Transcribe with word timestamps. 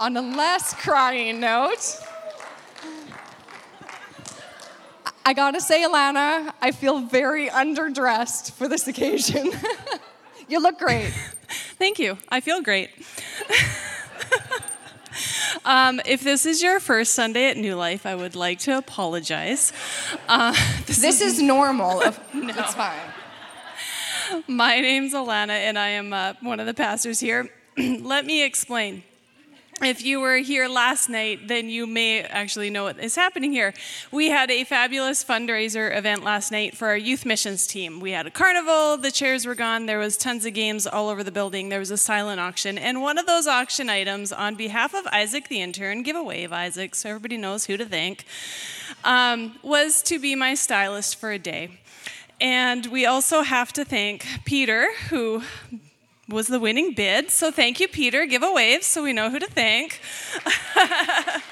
on 0.00 0.16
a 0.16 0.22
less 0.22 0.72
crying 0.72 1.40
note, 1.40 2.00
I 5.26 5.34
gotta 5.34 5.60
say, 5.60 5.84
Alana, 5.84 6.54
I 6.62 6.72
feel 6.72 7.00
very 7.00 7.50
underdressed 7.50 8.52
for 8.52 8.66
this 8.66 8.88
occasion. 8.88 9.52
you 10.48 10.58
look 10.58 10.78
great. 10.78 11.12
Thank 11.78 11.98
you. 11.98 12.16
I 12.30 12.40
feel 12.40 12.62
great. 12.62 12.88
um, 15.66 16.00
if 16.06 16.22
this 16.22 16.46
is 16.46 16.62
your 16.62 16.80
first 16.80 17.12
Sunday 17.12 17.50
at 17.50 17.58
New 17.58 17.76
Life, 17.76 18.06
I 18.06 18.14
would 18.14 18.34
like 18.34 18.58
to 18.60 18.78
apologize. 18.78 19.74
Uh, 20.26 20.52
this, 20.86 21.02
this 21.02 21.20
is, 21.20 21.34
is, 21.34 21.42
normal. 21.42 22.00
no. 22.00 22.12
It's 22.34 22.74
fine. 22.74 22.98
My 24.48 24.80
name's 24.80 25.12
Alana, 25.12 25.50
and 25.50 25.78
I 25.78 25.88
am 25.88 26.14
uh, 26.14 26.34
one 26.40 26.58
of 26.58 26.66
the 26.66 26.74
pastors 26.74 27.20
here. 27.20 27.50
Let 27.76 28.24
me 28.24 28.42
explain. 28.42 29.02
If 29.82 30.04
you 30.04 30.20
were 30.20 30.36
here 30.36 30.68
last 30.68 31.08
night, 31.08 31.48
then 31.48 31.70
you 31.70 31.86
may 31.86 32.20
actually 32.20 32.68
know 32.68 32.84
what 32.84 32.98
is 32.98 33.16
happening 33.16 33.50
here. 33.50 33.72
We 34.12 34.28
had 34.28 34.50
a 34.50 34.64
fabulous 34.64 35.24
fundraiser 35.24 35.96
event 35.96 36.22
last 36.22 36.52
night 36.52 36.76
for 36.76 36.88
our 36.88 36.98
youth 36.98 37.24
missions 37.24 37.66
team. 37.66 37.98
We 37.98 38.10
had 38.10 38.26
a 38.26 38.30
carnival, 38.30 38.98
the 38.98 39.10
chairs 39.10 39.46
were 39.46 39.54
gone, 39.54 39.86
there 39.86 39.98
was 39.98 40.18
tons 40.18 40.44
of 40.44 40.52
games 40.52 40.86
all 40.86 41.08
over 41.08 41.24
the 41.24 41.32
building, 41.32 41.70
there 41.70 41.78
was 41.78 41.90
a 41.90 41.96
silent 41.96 42.40
auction, 42.40 42.76
and 42.76 43.00
one 43.00 43.16
of 43.16 43.24
those 43.24 43.46
auction 43.46 43.88
items, 43.88 44.32
on 44.32 44.54
behalf 44.54 44.92
of 44.92 45.06
Isaac 45.06 45.48
the 45.48 45.62
intern, 45.62 46.02
give 46.02 46.14
a 46.14 46.22
wave, 46.22 46.52
Isaac, 46.52 46.94
so 46.94 47.08
everybody 47.08 47.38
knows 47.38 47.64
who 47.64 47.78
to 47.78 47.86
thank, 47.86 48.26
um, 49.02 49.58
was 49.62 50.02
to 50.02 50.18
be 50.18 50.34
my 50.34 50.52
stylist 50.52 51.16
for 51.16 51.32
a 51.32 51.38
day. 51.38 51.80
And 52.38 52.84
we 52.86 53.06
also 53.06 53.40
have 53.40 53.72
to 53.72 53.86
thank 53.86 54.26
Peter, 54.44 54.88
who 55.08 55.42
was 56.30 56.46
the 56.46 56.60
winning 56.60 56.94
bid. 56.94 57.30
So 57.30 57.50
thank 57.50 57.80
you, 57.80 57.88
Peter. 57.88 58.24
Give 58.24 58.42
a 58.42 58.52
wave 58.52 58.82
so 58.82 59.02
we 59.02 59.12
know 59.12 59.30
who 59.30 59.38
to 59.38 59.46
thank. 59.46 60.00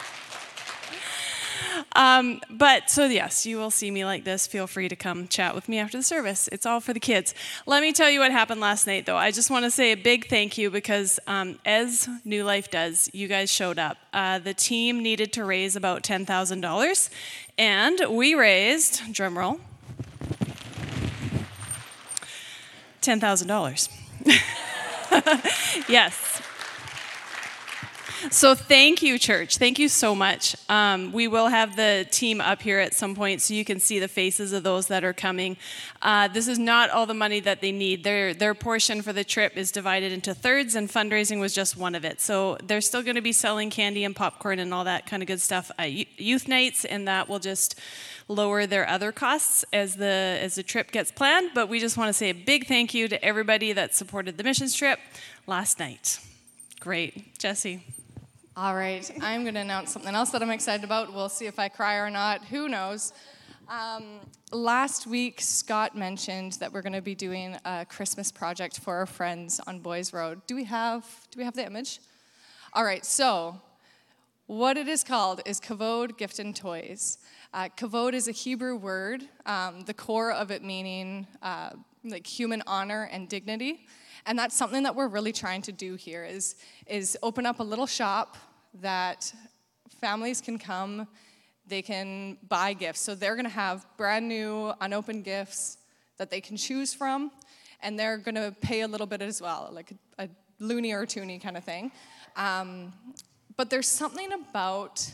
um, 1.97 2.41
but 2.51 2.91
so, 2.91 3.07
yes, 3.07 3.45
you 3.45 3.57
will 3.57 3.71
see 3.71 3.91
me 3.91 4.05
like 4.05 4.25
this. 4.25 4.47
Feel 4.47 4.67
free 4.67 4.89
to 4.89 4.97
come 4.97 5.29
chat 5.29 5.55
with 5.55 5.69
me 5.69 5.79
after 5.79 5.99
the 5.99 6.03
service. 6.03 6.49
It's 6.53 6.65
all 6.65 6.81
for 6.81 6.93
the 6.93 7.01
kids. 7.01 7.35
Let 7.67 7.83
me 7.83 7.93
tell 7.93 8.09
you 8.09 8.21
what 8.21 8.33
happened 8.33 8.61
last 8.61 8.87
night, 8.87 9.07
though. 9.07 9.17
I 9.17 9.31
just 9.31 9.51
want 9.51 9.65
to 9.65 9.71
say 9.71 9.93
a 9.93 9.97
big 9.97 10.29
thank 10.29 10.57
you 10.57 10.71
because, 10.71 11.19
um, 11.27 11.59
as 11.65 12.09
New 12.25 12.45
Life 12.45 12.71
does, 12.71 13.11
you 13.13 13.29
guys 13.29 13.53
showed 13.53 13.79
up. 13.79 13.97
Uh, 14.13 14.39
the 14.39 14.55
team 14.55 15.03
needed 15.03 15.33
to 15.35 15.45
raise 15.45 15.77
about 15.77 16.03
$10,000, 16.03 17.11
and 17.59 18.01
we 18.11 18.35
raised, 18.35 19.01
drumroll, 19.13 19.61
$10,000. 23.03 24.59
yes. 25.89 26.28
So 28.31 28.55
thank 28.55 29.01
you, 29.01 29.17
church. 29.19 29.59
Thank 29.59 29.79
you 29.79 29.89
so 29.89 30.15
much. 30.15 30.57
Um, 30.69 31.13
we 31.13 31.29
will 31.29 31.47
have 31.47 31.77
the 31.77 32.07
team 32.11 32.41
up 32.41 32.61
here 32.61 32.81
at 32.81 32.93
some 32.93 33.15
point 33.15 33.41
so 33.41 33.55
you 33.55 33.65
can 33.65 33.79
see 33.79 34.01
the 34.01 34.09
faces 34.09 34.53
of 34.53 34.65
those 34.65 34.89
that 34.89 35.05
are 35.05 35.13
coming. 35.13 35.57
Uh, 36.03 36.27
this 36.27 36.49
is 36.49 36.59
not 36.59 36.91
all 36.91 37.07
the 37.07 37.15
money 37.15 37.39
that 37.41 37.61
they 37.61 37.71
need. 37.71 38.03
Their, 38.03 38.35
their 38.35 38.55
portion 38.55 39.03
for 39.03 39.13
the 39.13 39.23
trip 39.23 39.57
is 39.57 39.71
divided 39.71 40.11
into 40.11 40.35
thirds, 40.35 40.75
and 40.75 40.89
fundraising 40.89 41.39
was 41.39 41.55
just 41.55 41.77
one 41.77 41.95
of 41.95 42.05
it. 42.05 42.21
So 42.21 42.59
they're 42.65 42.81
still 42.81 43.03
going 43.03 43.15
to 43.15 43.23
be 43.23 43.33
selling 43.33 43.71
candy 43.71 44.05
and 44.05 44.15
popcorn 44.15 44.59
and 44.59 44.75
all 44.75 44.85
that 44.85 45.07
kind 45.07 45.23
of 45.23 45.27
good 45.29 45.41
stuff 45.41 45.71
at 45.79 45.93
youth 46.21 46.49
nights, 46.49 46.85
and 46.85 47.07
that 47.07 47.29
will 47.29 47.39
just 47.39 47.79
lower 48.27 48.67
their 48.67 48.87
other 48.89 49.13
costs 49.13 49.65
as 49.73 49.97
the 49.97 50.39
as 50.43 50.57
the 50.57 50.63
trip 50.63 50.91
gets 50.91 51.11
planned. 51.11 51.53
But 51.55 51.69
we 51.69 51.79
just 51.81 51.97
want 51.97 52.09
to 52.09 52.13
say 52.13 52.31
a 52.31 52.35
big 52.35 52.67
thank 52.67 52.95
you 52.95 53.09
to 53.09 53.25
everybody 53.25 53.73
that 53.73 53.95
supported 53.95 54.37
the 54.37 54.45
missions 54.45 54.75
trip 54.75 54.99
last 55.47 55.79
night. 55.79 56.21
Great, 56.81 57.39
Jesse. 57.39 57.83
All 58.61 58.75
right, 58.75 59.09
I'm 59.21 59.43
going 59.43 59.55
to 59.55 59.61
announce 59.61 59.93
something 59.93 60.13
else 60.13 60.31
that 60.31 60.43
I'm 60.43 60.51
excited 60.51 60.83
about. 60.83 61.15
We'll 61.15 61.29
see 61.29 61.47
if 61.47 61.61
I 61.61 61.69
cry 61.69 61.95
or 61.95 62.11
not. 62.11 62.45
Who 62.47 62.69
knows? 62.69 63.13
Um, 63.69 64.19
last 64.51 65.07
week, 65.07 65.41
Scott 65.41 65.97
mentioned 65.97 66.55
that 66.55 66.73
we're 66.73 66.83
going 66.83 66.95
to 66.95 67.01
be 67.01 67.15
doing 67.15 67.57
a 67.65 67.87
Christmas 67.89 68.33
project 68.33 68.81
for 68.81 68.97
our 68.97 69.07
friends 69.07 69.61
on 69.69 69.79
Boys 69.79 70.13
Road. 70.13 70.41
Do 70.49 70.57
we 70.57 70.65
have 70.65 71.07
Do 71.31 71.39
we 71.39 71.45
have 71.45 71.55
the 71.55 71.65
image? 71.65 72.01
All 72.73 72.83
right. 72.83 73.07
So, 73.07 73.61
what 74.49 74.77
it 74.77 74.89
is 74.89 75.05
called 75.05 75.41
is 75.47 75.61
Kavod 75.61 76.19
Gift 76.19 76.41
and 76.41 76.57
Toys. 76.57 77.19
Uh, 77.55 77.69
kavod 77.77 78.13
is 78.13 78.27
a 78.27 78.33
Hebrew 78.33 78.75
word, 78.75 79.23
um, 79.47 79.83
the 79.83 79.95
core 79.95 80.33
of 80.33 80.51
it 80.51 80.65
meaning 80.65 81.29
uh, 81.43 81.71
like 82.03 82.27
human 82.27 82.65
honor 82.67 83.09
and 83.13 83.29
dignity. 83.29 83.87
And 84.27 84.37
that's 84.37 84.57
something 84.57 84.83
that 84.83 84.97
we're 84.97 85.09
really 85.09 85.33
trying 85.33 85.63
to 85.63 85.73
do 85.73 85.95
here 85.95 86.25
is, 86.25 86.57
is 86.89 87.17
open 87.23 87.47
up 87.47 87.61
a 87.61 87.63
little 87.63 87.87
shop 87.87 88.37
that 88.75 89.33
families 90.01 90.41
can 90.41 90.59
come, 90.59 91.07
they 91.67 91.83
can 91.83 92.39
buy 92.49 92.73
gifts. 92.73 93.01
So 93.01 93.15
they're 93.15 93.37
gonna 93.37 93.49
have 93.49 93.87
brand 93.97 94.29
new, 94.29 94.73
unopened 94.81 95.25
gifts 95.25 95.79
that 96.17 96.31
they 96.31 96.41
can 96.41 96.57
choose 96.57 96.95
from, 96.95 97.31
and 97.83 97.99
they're 97.99 98.19
gonna 98.19 98.53
pay 98.61 98.83
a 98.83 98.89
little 98.89 99.07
bit 99.07 99.23
as 99.23 99.41
well, 99.41 99.71
like 99.73 99.93
a, 100.19 100.25
a 100.25 100.29
loonie 100.61 100.93
or 100.93 101.07
toonie 101.07 101.39
kind 101.39 101.57
of 101.57 101.65
thing. 101.65 101.93
Um, 102.37 102.93
but 103.57 103.71
there's 103.71 103.89
something 103.89 104.33
about 104.33 105.13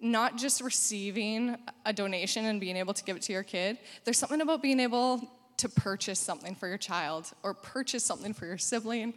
not 0.00 0.36
just 0.36 0.60
receiving 0.60 1.56
a 1.86 1.92
donation 1.92 2.44
and 2.44 2.60
being 2.60 2.76
able 2.76 2.92
to 2.92 3.02
give 3.04 3.16
it 3.16 3.22
to 3.22 3.32
your 3.32 3.42
kid, 3.42 3.78
there's 4.04 4.18
something 4.18 4.40
about 4.40 4.60
being 4.60 4.80
able 4.80 5.30
to 5.56 5.68
purchase 5.68 6.18
something 6.18 6.54
for 6.54 6.68
your 6.68 6.78
child 6.78 7.32
or 7.42 7.54
purchase 7.54 8.04
something 8.04 8.34
for 8.34 8.44
your 8.46 8.58
sibling 8.58 9.14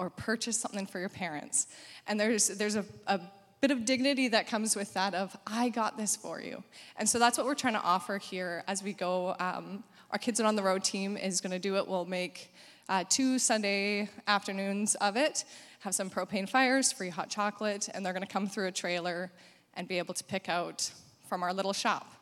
or 0.00 0.10
purchase 0.10 0.58
something 0.58 0.86
for 0.86 0.98
your 0.98 1.08
parents. 1.08 1.66
And 2.06 2.18
there's, 2.18 2.48
there's 2.48 2.76
a, 2.76 2.84
a 3.06 3.20
bit 3.60 3.70
of 3.70 3.84
dignity 3.84 4.28
that 4.28 4.46
comes 4.46 4.74
with 4.74 4.94
that 4.94 5.14
of 5.14 5.36
i 5.46 5.68
got 5.68 5.98
this 5.98 6.16
for 6.16 6.40
you 6.40 6.64
and 6.96 7.06
so 7.06 7.18
that's 7.18 7.36
what 7.36 7.46
we're 7.46 7.54
trying 7.54 7.74
to 7.74 7.82
offer 7.82 8.16
here 8.16 8.64
as 8.66 8.82
we 8.82 8.94
go 8.94 9.36
um, 9.38 9.84
our 10.12 10.18
kids 10.18 10.40
on 10.40 10.56
the 10.56 10.62
road 10.62 10.82
team 10.82 11.14
is 11.14 11.42
going 11.42 11.50
to 11.50 11.58
do 11.58 11.76
it 11.76 11.86
we'll 11.86 12.06
make 12.06 12.54
uh, 12.88 13.04
two 13.10 13.38
sunday 13.38 14.08
afternoons 14.26 14.94
of 14.94 15.14
it 15.14 15.44
have 15.80 15.94
some 15.94 16.08
propane 16.08 16.48
fires 16.48 16.90
free 16.90 17.10
hot 17.10 17.28
chocolate 17.28 17.90
and 17.92 18.02
they're 18.02 18.14
going 18.14 18.26
to 18.26 18.32
come 18.32 18.46
through 18.46 18.66
a 18.66 18.72
trailer 18.72 19.30
and 19.74 19.86
be 19.86 19.98
able 19.98 20.14
to 20.14 20.24
pick 20.24 20.48
out 20.48 20.90
from 21.28 21.42
our 21.42 21.54
little 21.54 21.72
shop. 21.72 22.12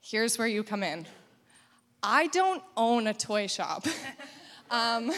Here's 0.00 0.38
where 0.38 0.46
you 0.46 0.62
come 0.62 0.82
in. 0.82 1.06
I 2.02 2.28
don't 2.28 2.62
own 2.76 3.08
a 3.08 3.14
toy 3.14 3.48
shop. 3.48 3.84
um, 4.70 5.12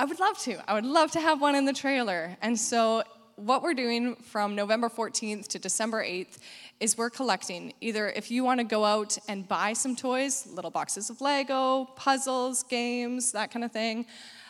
I 0.00 0.04
would 0.04 0.20
love 0.20 0.38
to. 0.38 0.70
I 0.70 0.74
would 0.74 0.86
love 0.86 1.10
to 1.12 1.20
have 1.20 1.40
one 1.40 1.56
in 1.56 1.64
the 1.64 1.72
trailer. 1.72 2.36
And 2.40 2.56
so, 2.56 3.02
what 3.34 3.64
we're 3.64 3.74
doing 3.74 4.14
from 4.14 4.54
November 4.54 4.88
14th 4.88 5.48
to 5.48 5.58
December 5.58 6.04
8th 6.04 6.38
is 6.78 6.96
we're 6.96 7.10
collecting 7.10 7.72
either 7.80 8.08
if 8.10 8.30
you 8.30 8.44
want 8.44 8.60
to 8.60 8.64
go 8.64 8.84
out 8.84 9.18
and 9.28 9.46
buy 9.48 9.72
some 9.72 9.96
toys, 9.96 10.46
little 10.46 10.70
boxes 10.70 11.10
of 11.10 11.20
Lego, 11.20 11.86
puzzles, 11.96 12.62
games, 12.62 13.32
that 13.32 13.50
kind 13.50 13.64
of 13.64 13.72
thing, 13.72 14.06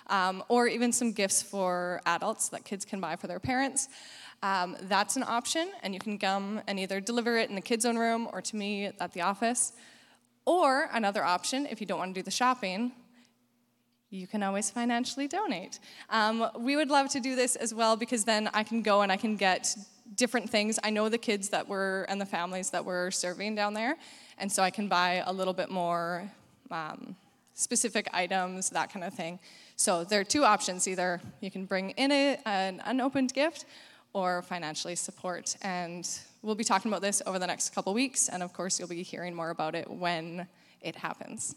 um, 0.08 0.44
or 0.48 0.66
even 0.68 0.92
some 0.92 1.12
gifts 1.12 1.42
for 1.42 2.02
adults 2.04 2.50
that 2.50 2.66
kids 2.66 2.84
can 2.84 3.00
buy 3.00 3.16
for 3.16 3.26
their 3.26 3.40
parents. 3.40 3.88
Um, 4.42 4.76
that's 4.82 5.16
an 5.16 5.24
option, 5.26 5.70
and 5.82 5.94
you 5.94 6.00
can 6.00 6.18
come 6.18 6.60
and 6.66 6.78
either 6.78 7.00
deliver 7.00 7.38
it 7.38 7.48
in 7.48 7.54
the 7.54 7.62
kids' 7.62 7.86
own 7.86 7.96
room 7.96 8.28
or 8.34 8.42
to 8.42 8.54
me 8.54 8.84
at 8.84 9.14
the 9.14 9.22
office. 9.22 9.72
Or 10.44 10.90
another 10.92 11.24
option, 11.24 11.64
if 11.64 11.80
you 11.80 11.86
don't 11.86 11.98
want 11.98 12.14
to 12.14 12.20
do 12.20 12.22
the 12.22 12.30
shopping, 12.30 12.92
you 14.10 14.26
can 14.26 14.42
always 14.42 14.70
financially 14.70 15.28
donate. 15.28 15.78
Um, 16.10 16.48
we 16.58 16.76
would 16.76 16.88
love 16.88 17.08
to 17.10 17.20
do 17.20 17.36
this 17.36 17.56
as 17.56 17.74
well 17.74 17.96
because 17.96 18.24
then 18.24 18.48
I 18.54 18.62
can 18.62 18.82
go 18.82 19.02
and 19.02 19.12
I 19.12 19.16
can 19.16 19.36
get 19.36 19.76
different 20.14 20.48
things. 20.48 20.78
I 20.82 20.90
know 20.90 21.08
the 21.08 21.18
kids 21.18 21.50
that 21.50 21.68
were 21.68 22.06
and 22.08 22.20
the 22.20 22.26
families 22.26 22.70
that 22.70 22.84
were 22.84 23.10
serving 23.10 23.54
down 23.54 23.74
there, 23.74 23.96
and 24.38 24.50
so 24.50 24.62
I 24.62 24.70
can 24.70 24.88
buy 24.88 25.22
a 25.26 25.32
little 25.32 25.52
bit 25.52 25.70
more 25.70 26.30
um, 26.70 27.16
specific 27.54 28.08
items, 28.12 28.70
that 28.70 28.90
kind 28.92 29.04
of 29.04 29.12
thing. 29.12 29.38
So 29.76 30.04
there 30.04 30.20
are 30.20 30.24
two 30.24 30.44
options 30.44 30.88
either 30.88 31.20
you 31.40 31.50
can 31.50 31.66
bring 31.66 31.90
in 31.90 32.10
a, 32.10 32.38
an 32.46 32.80
unopened 32.84 33.34
gift 33.34 33.66
or 34.12 34.42
financially 34.42 34.96
support. 34.96 35.56
And 35.62 36.08
we'll 36.42 36.54
be 36.54 36.64
talking 36.64 36.90
about 36.90 37.02
this 37.02 37.20
over 37.26 37.38
the 37.38 37.46
next 37.46 37.74
couple 37.74 37.92
weeks, 37.94 38.28
and 38.28 38.42
of 38.42 38.52
course, 38.52 38.78
you'll 38.78 38.88
be 38.88 39.02
hearing 39.02 39.34
more 39.34 39.50
about 39.50 39.74
it 39.74 39.88
when 39.90 40.46
it 40.80 40.96
happens. 40.96 41.54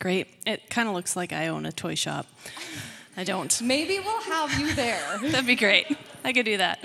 Great. 0.00 0.28
It 0.46 0.70
kind 0.70 0.88
of 0.88 0.94
looks 0.94 1.14
like 1.14 1.30
I 1.32 1.48
own 1.48 1.66
a 1.66 1.72
toy 1.72 1.94
shop. 1.94 2.26
I 3.20 3.24
don't. 3.24 3.60
Maybe 3.60 3.98
we'll 3.98 4.22
have 4.22 4.58
you 4.58 4.72
there. 4.72 5.18
That'd 5.22 5.46
be 5.46 5.54
great. 5.54 5.94
I 6.24 6.32
could 6.32 6.44
do 6.44 6.56
that. 6.56 6.78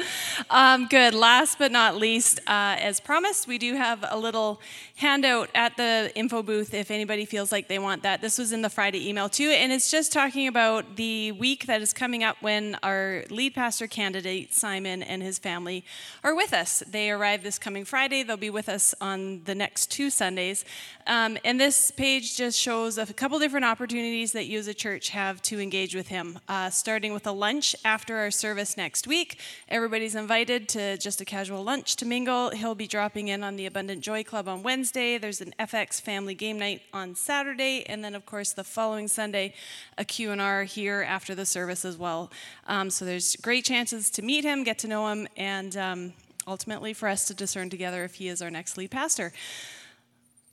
Um, 0.49 0.87
good. 0.87 1.13
Last 1.13 1.57
but 1.59 1.71
not 1.71 1.95
least, 1.95 2.39
uh, 2.39 2.75
as 2.79 2.99
promised, 2.99 3.47
we 3.47 3.57
do 3.57 3.75
have 3.75 4.03
a 4.09 4.17
little 4.17 4.61
handout 4.97 5.49
at 5.53 5.75
the 5.75 6.11
info 6.15 6.41
booth 6.41 6.73
if 6.73 6.89
anybody 6.89 7.25
feels 7.25 7.51
like 7.51 7.67
they 7.67 7.79
want 7.79 8.03
that. 8.03 8.21
This 8.21 8.37
was 8.37 8.53
in 8.53 8.61
the 8.61 8.69
Friday 8.69 9.09
email 9.09 9.27
too, 9.27 9.49
and 9.49 9.71
it's 9.71 9.91
just 9.91 10.13
talking 10.13 10.47
about 10.47 10.95
the 10.95 11.33
week 11.33 11.67
that 11.67 11.81
is 11.81 11.91
coming 11.91 12.23
up 12.23 12.37
when 12.41 12.77
our 12.81 13.23
lead 13.29 13.55
pastor 13.55 13.87
candidate, 13.87 14.53
Simon, 14.53 15.03
and 15.03 15.21
his 15.21 15.37
family 15.37 15.83
are 16.23 16.35
with 16.35 16.53
us. 16.53 16.81
They 16.87 17.11
arrive 17.11 17.43
this 17.43 17.59
coming 17.59 17.83
Friday. 17.83 18.23
They'll 18.23 18.37
be 18.37 18.49
with 18.49 18.69
us 18.69 18.95
on 19.01 19.41
the 19.43 19.55
next 19.55 19.91
two 19.91 20.09
Sundays. 20.09 20.63
Um, 21.07 21.37
and 21.43 21.59
this 21.59 21.91
page 21.91 22.37
just 22.37 22.59
shows 22.59 22.97
a 22.97 23.05
couple 23.05 23.37
different 23.39 23.65
opportunities 23.65 24.31
that 24.31 24.47
you 24.47 24.59
as 24.59 24.67
a 24.67 24.73
church 24.73 25.09
have 25.09 25.41
to 25.43 25.59
engage 25.59 25.93
with 25.93 26.07
him. 26.07 26.24
Uh, 26.47 26.69
starting 26.69 27.13
with 27.13 27.25
a 27.27 27.31
lunch 27.31 27.75
after 27.83 28.17
our 28.17 28.31
service 28.31 28.77
next 28.77 29.07
week. 29.07 29.39
Everybody's 29.69 30.15
invited 30.15 30.67
to 30.69 30.97
just 30.97 31.21
a 31.21 31.25
casual 31.25 31.63
lunch 31.63 31.95
to 31.97 32.05
mingle. 32.05 32.51
He'll 32.51 32.75
be 32.75 32.87
dropping 32.87 33.27
in 33.27 33.43
on 33.43 33.55
the 33.55 33.65
Abundant 33.65 34.01
Joy 34.01 34.23
Club 34.23 34.47
on 34.47 34.63
Wednesday. 34.63 35.17
There's 35.17 35.41
an 35.41 35.53
FX 35.59 36.01
family 36.01 36.35
game 36.35 36.59
night 36.59 36.81
on 36.93 37.15
Saturday, 37.15 37.85
and 37.87 38.03
then 38.03 38.15
of 38.15 38.25
course 38.25 38.53
the 38.53 38.63
following 38.63 39.07
Sunday, 39.07 39.53
a 39.97 40.05
Q&R 40.05 40.63
here 40.63 41.05
after 41.07 41.35
the 41.35 41.45
service 41.45 41.85
as 41.85 41.97
well. 41.97 42.31
Um, 42.67 42.89
so 42.89 43.05
there's 43.05 43.35
great 43.37 43.65
chances 43.65 44.09
to 44.11 44.21
meet 44.21 44.43
him, 44.43 44.63
get 44.63 44.79
to 44.79 44.87
know 44.87 45.07
him, 45.09 45.27
and 45.37 45.75
um, 45.77 46.13
ultimately 46.47 46.93
for 46.93 47.09
us 47.09 47.25
to 47.25 47.33
discern 47.33 47.69
together 47.69 48.03
if 48.03 48.15
he 48.15 48.27
is 48.27 48.41
our 48.41 48.51
next 48.51 48.77
lead 48.77 48.91
pastor. 48.91 49.33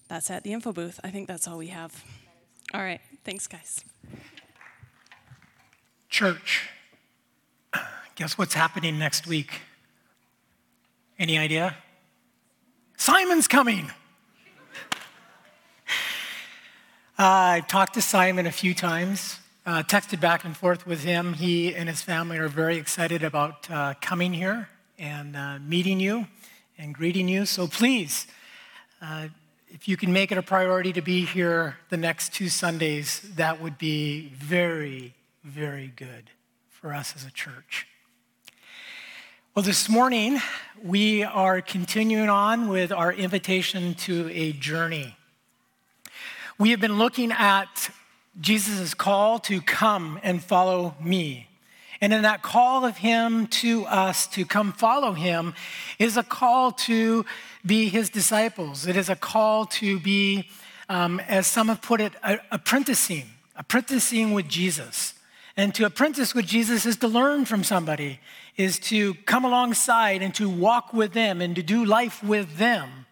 That's 0.08 0.30
at 0.30 0.42
the 0.42 0.52
info 0.52 0.72
booth. 0.72 1.00
I 1.02 1.10
think 1.10 1.28
that's 1.28 1.48
all 1.48 1.58
we 1.58 1.69
have. 1.69 2.04
All 2.74 2.82
right. 2.82 3.00
Thanks, 3.24 3.46
guys. 3.46 3.84
Church, 6.12 6.69
guess 8.17 8.37
what's 8.37 8.53
happening 8.53 8.99
next 8.99 9.26
week? 9.26 9.62
Any 11.19 11.38
idea? 11.38 11.75
Simon's 12.99 13.49
coming. 13.49 13.91
Uh, 17.19 17.56
I've 17.56 17.67
talked 17.67 17.94
to 17.94 18.03
Simon 18.03 18.47
a 18.47 18.53
few 18.53 18.75
times, 18.75 19.38
uh, 19.64 19.85
texted 19.85 20.20
back 20.20 20.44
and 20.44 20.55
forth 20.55 20.87
with 20.87 21.03
him. 21.03 21.32
He 21.32 21.75
and 21.75 21.88
his 21.88 22.03
family 22.03 22.37
are 22.37 22.49
very 22.49 22.76
excited 22.76 23.23
about 23.23 23.70
uh, 23.70 23.94
coming 24.03 24.35
here 24.35 24.69
and 24.99 25.35
uh, 25.35 25.61
meeting 25.61 25.99
you 25.99 26.26
and 26.76 26.94
greeting 26.94 27.26
you. 27.26 27.47
So 27.47 27.67
please, 27.67 28.26
uh, 29.00 29.29
if 29.70 29.88
you 29.88 29.97
can 29.97 30.12
make 30.12 30.31
it 30.31 30.37
a 30.37 30.43
priority 30.43 30.93
to 30.93 31.00
be 31.00 31.25
here 31.25 31.79
the 31.88 31.97
next 31.97 32.35
two 32.35 32.50
Sundays, 32.50 33.23
that 33.37 33.62
would 33.62 33.79
be 33.79 34.29
very, 34.35 35.15
very 35.44 35.93
good 35.97 36.31
for 36.69 36.94
us 36.94 37.15
as 37.17 37.25
a 37.25 37.31
church. 37.31 37.87
Well, 39.55 39.65
this 39.65 39.89
morning, 39.89 40.41
we 40.83 41.25
are 41.25 41.61
continuing 41.61 42.29
on 42.29 42.69
with 42.69 42.93
our 42.93 43.12
invitation 43.12 43.94
to 43.94 44.31
a 44.31 44.53
journey. 44.53 45.17
We 46.59 46.71
have 46.71 46.81
been 46.81 46.97
looking 46.97 47.33
at 47.33 47.91
Jesus' 48.41 48.94
call 48.94 49.41
to 49.41 49.61
come 49.61 50.21
and 50.23 50.43
follow 50.43 50.94
me. 51.00 51.49
And 52.00 52.12
in 52.12 52.23
that 52.23 52.43
call 52.43 52.85
of 52.85 52.99
him 52.99 53.47
to 53.49 53.85
us 53.87 54.27
to 54.29 54.44
come 54.44 54.73
follow 54.73 55.12
him 55.12 55.55
is 55.99 56.17
a 56.17 56.23
call 56.23 56.73
to 56.73 57.27
be 57.67 57.89
his 57.89 58.11
disciples. 58.11 58.87
It 58.87 58.97
is 58.97 59.09
a 59.09 59.17
call 59.17 59.67
to 59.67 59.99
be, 59.99 60.49
um, 60.89 61.21
as 61.21 61.47
some 61.47 61.69
have 61.69 61.83
put 61.83 62.00
it, 62.00 62.12
apprenticing, 62.50 63.27
apprenticing 63.56 64.33
with 64.33 64.49
Jesus. 64.49 65.15
And 65.56 65.75
to 65.75 65.84
apprentice 65.84 66.34
with 66.34 66.46
Jesus 66.46 66.87
is 66.87 66.96
to 66.99 67.08
learn 67.08 67.44
from 67.44 67.62
somebody, 67.62 68.20
is 68.56 68.78
to 68.81 69.14
come 69.26 69.44
alongside 69.44 70.22
and 70.22 70.34
to 70.34 70.49
walk 70.49 70.93
with 70.93 71.12
them 71.12 71.40
and 71.40 71.54
to 71.56 71.62
do 71.62 71.84
life 71.84 72.22
with 72.22 72.56
them. 72.56 73.06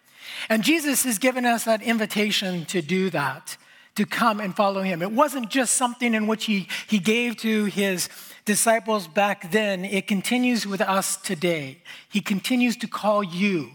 And 0.49 0.63
Jesus 0.63 1.03
has 1.03 1.19
given 1.19 1.45
us 1.45 1.65
that 1.65 1.81
invitation 1.81 2.65
to 2.65 2.81
do 2.81 3.09
that, 3.11 3.57
to 3.95 4.05
come 4.05 4.39
and 4.39 4.55
follow 4.55 4.81
him. 4.81 5.01
It 5.01 5.11
wasn't 5.11 5.49
just 5.49 5.75
something 5.75 6.13
in 6.13 6.25
which 6.25 6.45
he, 6.45 6.67
he 6.87 6.97
gave 6.97 7.37
to 7.37 7.65
his 7.65 8.09
disciples 8.45 9.07
back 9.07 9.51
then, 9.51 9.85
it 9.85 10.07
continues 10.07 10.65
with 10.65 10.81
us 10.81 11.15
today. 11.17 11.77
He 12.09 12.21
continues 12.21 12.75
to 12.77 12.87
call 12.87 13.23
you 13.23 13.69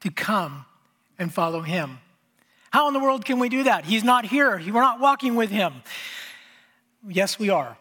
to 0.00 0.10
come 0.10 0.66
and 1.18 1.32
follow 1.34 1.62
him. 1.62 1.98
How 2.70 2.86
in 2.88 2.94
the 2.94 3.00
world 3.00 3.24
can 3.24 3.38
we 3.38 3.48
do 3.48 3.64
that? 3.64 3.84
He's 3.84 4.04
not 4.04 4.24
here, 4.24 4.58
we're 4.58 4.80
not 4.80 5.00
walking 5.00 5.34
with 5.34 5.50
him. 5.50 5.74
Yes, 7.08 7.38
we 7.38 7.50
are. 7.50 7.76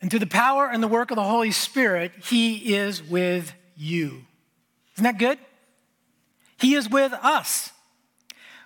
And 0.00 0.10
through 0.10 0.20
the 0.20 0.26
power 0.26 0.68
and 0.68 0.82
the 0.82 0.88
work 0.88 1.10
of 1.10 1.16
the 1.16 1.24
Holy 1.24 1.50
Spirit, 1.50 2.12
he 2.24 2.74
is 2.74 3.02
with 3.02 3.52
you. 3.76 4.24
Isn't 4.94 5.04
that 5.04 5.18
good? 5.18 5.38
He 6.58 6.74
is 6.74 6.88
with 6.88 7.12
us. 7.12 7.70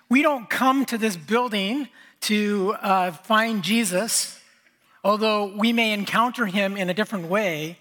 We 0.09 0.21
don't 0.21 0.49
come 0.49 0.85
to 0.85 0.97
this 0.97 1.17
building 1.17 1.89
to 2.21 2.75
uh, 2.81 3.11
find 3.11 3.63
Jesus 3.63 4.39
although 5.05 5.45
we 5.45 5.71
may 5.71 5.93
encounter 5.93 6.47
him 6.47 6.75
in 6.75 6.89
a 6.89 6.93
different 6.93 7.27
way, 7.27 7.77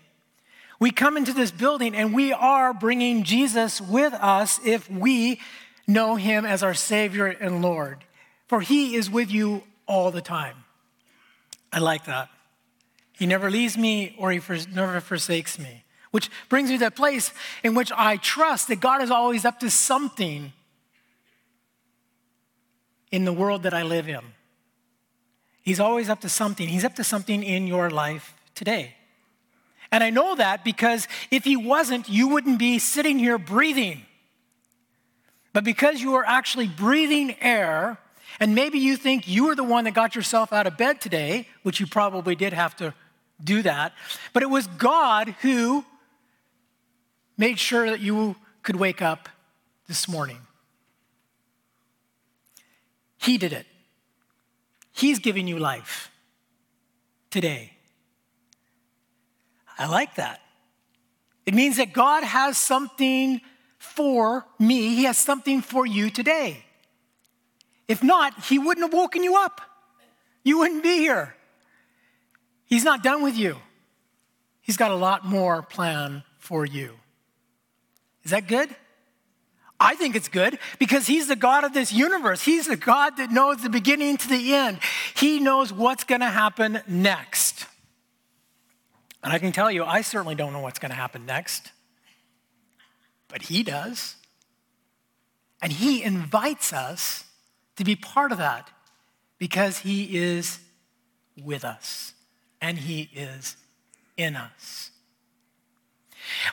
we 0.78 0.90
come 0.90 1.16
into 1.16 1.32
this 1.32 1.50
building 1.50 1.96
and 1.96 2.12
we 2.12 2.34
are 2.34 2.74
bringing 2.74 3.24
Jesus 3.24 3.80
with 3.80 4.12
us 4.12 4.60
if 4.62 4.90
we 4.90 5.40
know 5.86 6.16
him 6.16 6.44
as 6.44 6.62
our 6.62 6.74
Savior 6.74 7.26
and 7.26 7.62
Lord. 7.62 8.04
For 8.46 8.60
he 8.60 8.94
is 8.94 9.10
with 9.10 9.30
you 9.30 9.62
all 9.88 10.10
the 10.10 10.20
time. 10.20 10.64
I 11.72 11.78
like 11.78 12.04
that. 12.04 12.28
He 13.18 13.26
never 13.26 13.50
leaves 13.50 13.78
me 13.78 14.14
or 14.18 14.32
he 14.32 14.40
never 14.72 15.00
forsakes 15.00 15.58
me, 15.58 15.84
which 16.10 16.30
brings 16.48 16.70
me 16.70 16.76
to 16.76 16.80
that 16.80 16.96
place 16.96 17.32
in 17.62 17.74
which 17.74 17.92
I 17.92 18.16
trust 18.16 18.68
that 18.68 18.80
God 18.80 19.02
is 19.02 19.10
always 19.10 19.44
up 19.44 19.60
to 19.60 19.70
something 19.70 20.52
in 23.10 23.24
the 23.24 23.32
world 23.32 23.62
that 23.62 23.74
I 23.74 23.82
live 23.82 24.08
in. 24.08 24.20
He's 25.62 25.80
always 25.80 26.10
up 26.10 26.20
to 26.22 26.28
something. 26.28 26.68
He's 26.68 26.84
up 26.84 26.96
to 26.96 27.04
something 27.04 27.42
in 27.42 27.66
your 27.66 27.88
life 27.88 28.34
today. 28.54 28.94
And 29.92 30.02
I 30.02 30.10
know 30.10 30.34
that 30.34 30.64
because 30.64 31.06
if 31.30 31.44
he 31.44 31.56
wasn't, 31.56 32.08
you 32.08 32.28
wouldn't 32.28 32.58
be 32.58 32.80
sitting 32.80 33.18
here 33.18 33.38
breathing. 33.38 34.02
But 35.52 35.62
because 35.62 36.02
you 36.02 36.14
are 36.14 36.24
actually 36.26 36.66
breathing 36.66 37.36
air, 37.40 37.98
and 38.40 38.56
maybe 38.56 38.80
you 38.80 38.96
think 38.96 39.28
you 39.28 39.46
were 39.46 39.54
the 39.54 39.62
one 39.62 39.84
that 39.84 39.94
got 39.94 40.16
yourself 40.16 40.52
out 40.52 40.66
of 40.66 40.76
bed 40.76 41.00
today, 41.00 41.46
which 41.62 41.78
you 41.78 41.86
probably 41.86 42.34
did 42.34 42.52
have 42.52 42.74
to 42.76 42.92
do 43.44 43.62
that, 43.62 43.92
but 44.32 44.42
it 44.42 44.50
was 44.50 44.66
God 44.66 45.36
who 45.42 45.84
made 47.36 47.58
sure 47.58 47.90
that 47.90 48.00
you 48.00 48.36
could 48.62 48.76
wake 48.76 49.02
up 49.02 49.28
this 49.86 50.08
morning. 50.08 50.38
He 53.18 53.38
did 53.38 53.52
it. 53.52 53.66
He's 54.92 55.18
giving 55.18 55.48
you 55.48 55.58
life 55.58 56.10
today. 57.30 57.72
I 59.78 59.86
like 59.86 60.14
that. 60.16 60.40
It 61.46 61.54
means 61.54 61.76
that 61.76 61.92
God 61.92 62.22
has 62.22 62.56
something 62.56 63.40
for 63.78 64.46
me, 64.58 64.94
He 64.94 65.04
has 65.04 65.18
something 65.18 65.60
for 65.60 65.84
you 65.84 66.08
today. 66.08 66.64
If 67.86 68.02
not, 68.02 68.44
He 68.44 68.58
wouldn't 68.58 68.86
have 68.86 68.94
woken 68.94 69.22
you 69.22 69.36
up. 69.36 69.60
You 70.42 70.58
wouldn't 70.58 70.82
be 70.82 70.98
here. 70.98 71.34
He's 72.66 72.84
not 72.84 73.02
done 73.02 73.22
with 73.22 73.36
you. 73.36 73.56
He's 74.62 74.76
got 74.76 74.90
a 74.90 74.96
lot 74.96 75.26
more 75.26 75.62
planned 75.62 76.22
for 76.38 76.64
you. 76.64 76.94
Is 78.22 78.30
that 78.30 78.48
good? 78.48 78.74
I 79.78 79.94
think 79.96 80.16
it's 80.16 80.28
good 80.28 80.58
because 80.78 81.06
he's 81.06 81.28
the 81.28 81.36
God 81.36 81.64
of 81.64 81.74
this 81.74 81.92
universe. 81.92 82.42
He's 82.42 82.66
the 82.66 82.76
God 82.76 83.18
that 83.18 83.30
knows 83.30 83.58
the 83.58 83.68
beginning 83.68 84.16
to 84.16 84.28
the 84.28 84.54
end. 84.54 84.78
He 85.14 85.40
knows 85.40 85.72
what's 85.72 86.04
going 86.04 86.22
to 86.22 86.28
happen 86.28 86.80
next. 86.86 87.66
And 89.22 89.32
I 89.32 89.38
can 89.38 89.52
tell 89.52 89.70
you, 89.70 89.84
I 89.84 90.00
certainly 90.00 90.34
don't 90.34 90.54
know 90.54 90.60
what's 90.60 90.78
going 90.78 90.90
to 90.90 90.96
happen 90.96 91.26
next, 91.26 91.72
but 93.28 93.42
he 93.42 93.62
does. 93.62 94.16
And 95.60 95.72
he 95.72 96.02
invites 96.02 96.72
us 96.72 97.24
to 97.76 97.84
be 97.84 97.96
part 97.96 98.32
of 98.32 98.38
that 98.38 98.70
because 99.38 99.78
he 99.78 100.16
is 100.16 100.60
with 101.42 101.64
us 101.64 102.13
and 102.64 102.78
he 102.78 103.10
is 103.14 103.56
in 104.16 104.36
us. 104.36 104.90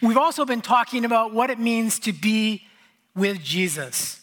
We've 0.02 0.18
also 0.18 0.44
been 0.44 0.60
talking 0.60 1.06
about 1.06 1.34
what 1.34 1.50
it 1.50 1.58
means 1.58 2.00
to 2.00 2.12
be 2.12 2.68
with 3.16 3.42
Jesus. 3.42 4.20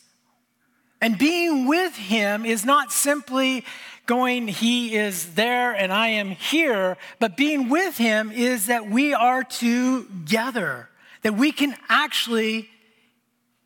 And 1.01 1.17
being 1.17 1.67
with 1.67 1.97
him 1.97 2.45
is 2.45 2.67
not 2.67 2.93
simply 2.93 3.65
going, 4.05 4.49
he 4.49 4.97
is 4.97 5.35
there 5.35 5.73
and 5.73 5.91
I 5.91 6.09
am 6.09 6.33
here, 6.33 6.99
but 7.21 7.39
being 7.39 7.71
with 7.71 7.97
him 7.97 8.33
is 8.33 8.67
that 8.67 8.91
we 8.91 9.15
are 9.15 9.43
together, 9.43 10.91
that 11.23 11.37
we 11.37 11.53
can 11.53 11.75
actually 11.89 12.69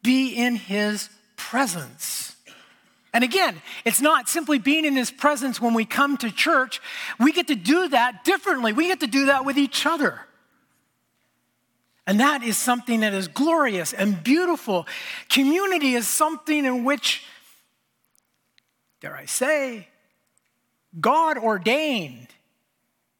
be 0.05 0.33
in 0.33 0.55
his 0.55 1.11
presence. 1.37 2.32
And 3.13 3.23
again, 3.23 3.61
it's 3.85 4.01
not 4.01 4.29
simply 4.29 4.59
being 4.59 4.85
in 4.85 4.97
his 4.97 5.11
presence 5.11 5.61
when 5.61 5.75
we 5.75 5.85
come 5.85 6.17
to 6.19 6.31
church. 6.31 6.81
We 7.21 7.33
get 7.33 7.49
to 7.49 7.55
do 7.55 7.89
that 7.89 8.25
differently. 8.25 8.73
We 8.73 8.89
get 8.89 9.01
to 9.01 9.07
do 9.07 9.27
that 9.27 9.45
with 9.45 9.59
each 9.59 9.85
other. 9.85 10.21
And 12.07 12.19
that 12.21 12.43
is 12.43 12.57
something 12.57 13.01
that 13.01 13.13
is 13.13 13.29
glorious 13.29 13.93
and 13.93 14.23
beautiful. 14.25 14.87
Community 15.29 15.95
is 15.95 16.09
something 16.09 16.65
in 16.65 16.85
which, 16.85 17.25
dare 19.01 19.15
I 19.15 19.27
say, 19.27 19.89
God 20.99 21.39
ordained. 21.39 22.29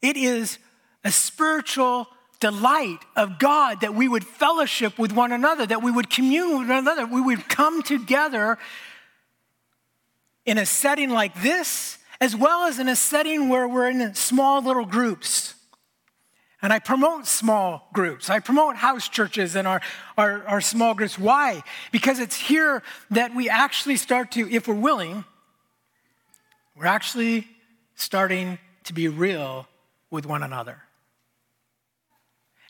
It 0.01 0.17
is 0.17 0.57
a 1.03 1.11
spiritual 1.11 2.07
delight 2.39 2.99
of 3.15 3.39
God 3.39 3.81
that 3.81 3.93
we 3.93 4.07
would 4.07 4.25
fellowship 4.25 4.99
with 4.99 5.13
one 5.13 5.31
another, 5.31 5.65
that 5.65 5.81
we 5.81 5.91
would 5.91 6.09
commune 6.09 6.59
with 6.59 6.67
one 6.67 6.79
another, 6.79 7.05
we 7.05 7.21
would 7.21 7.47
come 7.47 7.83
together 7.83 8.57
in 10.45 10.57
a 10.57 10.65
setting 10.65 11.09
like 11.09 11.41
this, 11.41 11.97
as 12.19 12.35
well 12.35 12.63
as 12.63 12.79
in 12.79 12.87
a 12.87 12.95
setting 12.95 13.49
where 13.49 13.67
we're 13.67 13.89
in 13.89 14.13
small 14.15 14.61
little 14.61 14.85
groups 14.85 15.55
And 16.63 16.71
I 16.71 16.79
promote 16.79 17.27
small 17.27 17.89
groups. 17.91 18.29
I 18.29 18.39
promote 18.39 18.77
house 18.77 19.09
churches 19.09 19.57
and 19.57 19.67
our, 19.67 19.81
our, 20.17 20.47
our, 20.47 20.61
small 20.61 20.93
groups. 20.95 21.19
Why? 21.19 21.61
Because 21.91 22.19
it's 22.19 22.37
here 22.37 22.81
that 23.11 23.35
we 23.35 23.49
actually 23.49 23.97
start 23.97 24.31
to, 24.31 24.49
if 24.49 24.65
we're 24.65 24.73
willing, 24.75 25.25
we're 26.73 26.85
actually 26.85 27.49
starting 27.95 28.59
to 28.85 28.93
be 28.93 29.09
real 29.09 29.67
with 30.09 30.25
one 30.25 30.41
another. 30.41 30.81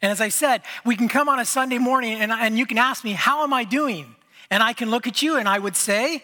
And 0.02 0.12
as 0.12 0.20
I 0.20 0.30
said, 0.30 0.64
we 0.84 0.96
can 0.96 1.08
come 1.08 1.30
on 1.30 1.40
a 1.40 1.46
Sunday 1.46 1.78
morning 1.78 2.14
and, 2.20 2.32
and 2.32 2.58
you 2.58 2.66
can 2.66 2.80
ask 2.80 3.04
me, 3.04 3.12
How 3.12 3.44
am 3.44 3.54
I 3.54 3.64
doing? 3.64 4.16
And 4.50 4.64
I 4.64 4.74
can 4.74 4.90
look 4.90 5.06
at 5.06 5.22
you 5.22 5.38
and 5.38 5.48
I 5.48 5.60
would 5.60 5.76
say, 5.76 6.24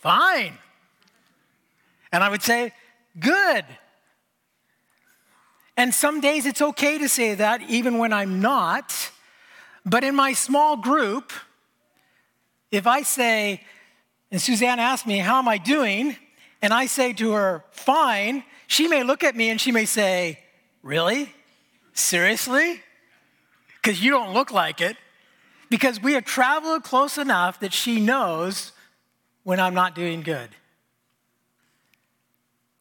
Fine. 0.00 0.56
And 2.12 2.24
I 2.24 2.28
would 2.28 2.42
say, 2.42 2.72
Good. 3.18 3.64
And 5.76 5.94
some 5.94 6.20
days 6.20 6.44
it's 6.44 6.60
okay 6.60 6.98
to 6.98 7.08
say 7.08 7.34
that, 7.34 7.62
even 7.68 7.98
when 7.98 8.12
I'm 8.12 8.40
not. 8.40 9.12
But 9.86 10.02
in 10.02 10.14
my 10.14 10.32
small 10.32 10.76
group, 10.76 11.32
if 12.70 12.86
I 12.86 13.02
say, 13.02 13.62
and 14.30 14.40
Suzanne 14.40 14.80
asked 14.80 15.06
me, 15.06 15.18
How 15.18 15.38
am 15.38 15.48
I 15.48 15.58
doing? 15.58 16.16
And 16.60 16.72
I 16.72 16.86
say 16.86 17.12
to 17.14 17.32
her, 17.32 17.64
Fine, 17.70 18.44
she 18.66 18.88
may 18.88 19.02
look 19.02 19.22
at 19.24 19.36
me 19.36 19.50
and 19.50 19.60
she 19.60 19.72
may 19.72 19.84
say, 19.84 20.40
Really? 20.82 21.32
Seriously? 21.92 22.82
Because 23.80 24.02
you 24.02 24.10
don't 24.10 24.34
look 24.34 24.50
like 24.50 24.80
it. 24.80 24.96
Because 25.70 26.02
we 26.02 26.14
have 26.14 26.24
traveled 26.24 26.82
close 26.82 27.18
enough 27.18 27.60
that 27.60 27.72
she 27.72 28.00
knows 28.00 28.72
when 29.48 29.58
I'm 29.58 29.72
not 29.72 29.94
doing 29.94 30.20
good. 30.20 30.50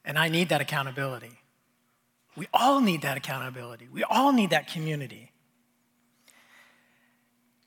And 0.04 0.20
I 0.20 0.28
need 0.28 0.50
that 0.50 0.60
accountability. 0.60 1.40
We 2.36 2.50
all 2.54 2.82
need 2.82 3.04
that 3.04 3.16
accountability. 3.16 3.88
We 3.90 4.04
all 4.04 4.34
need 4.34 4.50
that 4.50 4.68
community. 4.68 5.32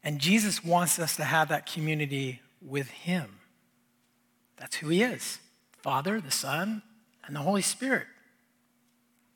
And 0.04 0.19
Jesus 0.19 0.62
wants 0.62 0.99
us 0.99 1.16
to 1.16 1.25
have 1.25 1.49
that 1.49 1.64
community 1.64 2.42
with 2.61 2.90
Him. 2.90 3.38
That's 4.59 4.76
who 4.76 4.90
He 4.90 5.02
is 5.02 5.38
Father, 5.78 6.21
the 6.21 6.30
Son, 6.30 6.83
and 7.25 7.35
the 7.35 7.40
Holy 7.40 7.62
Spirit. 7.62 8.07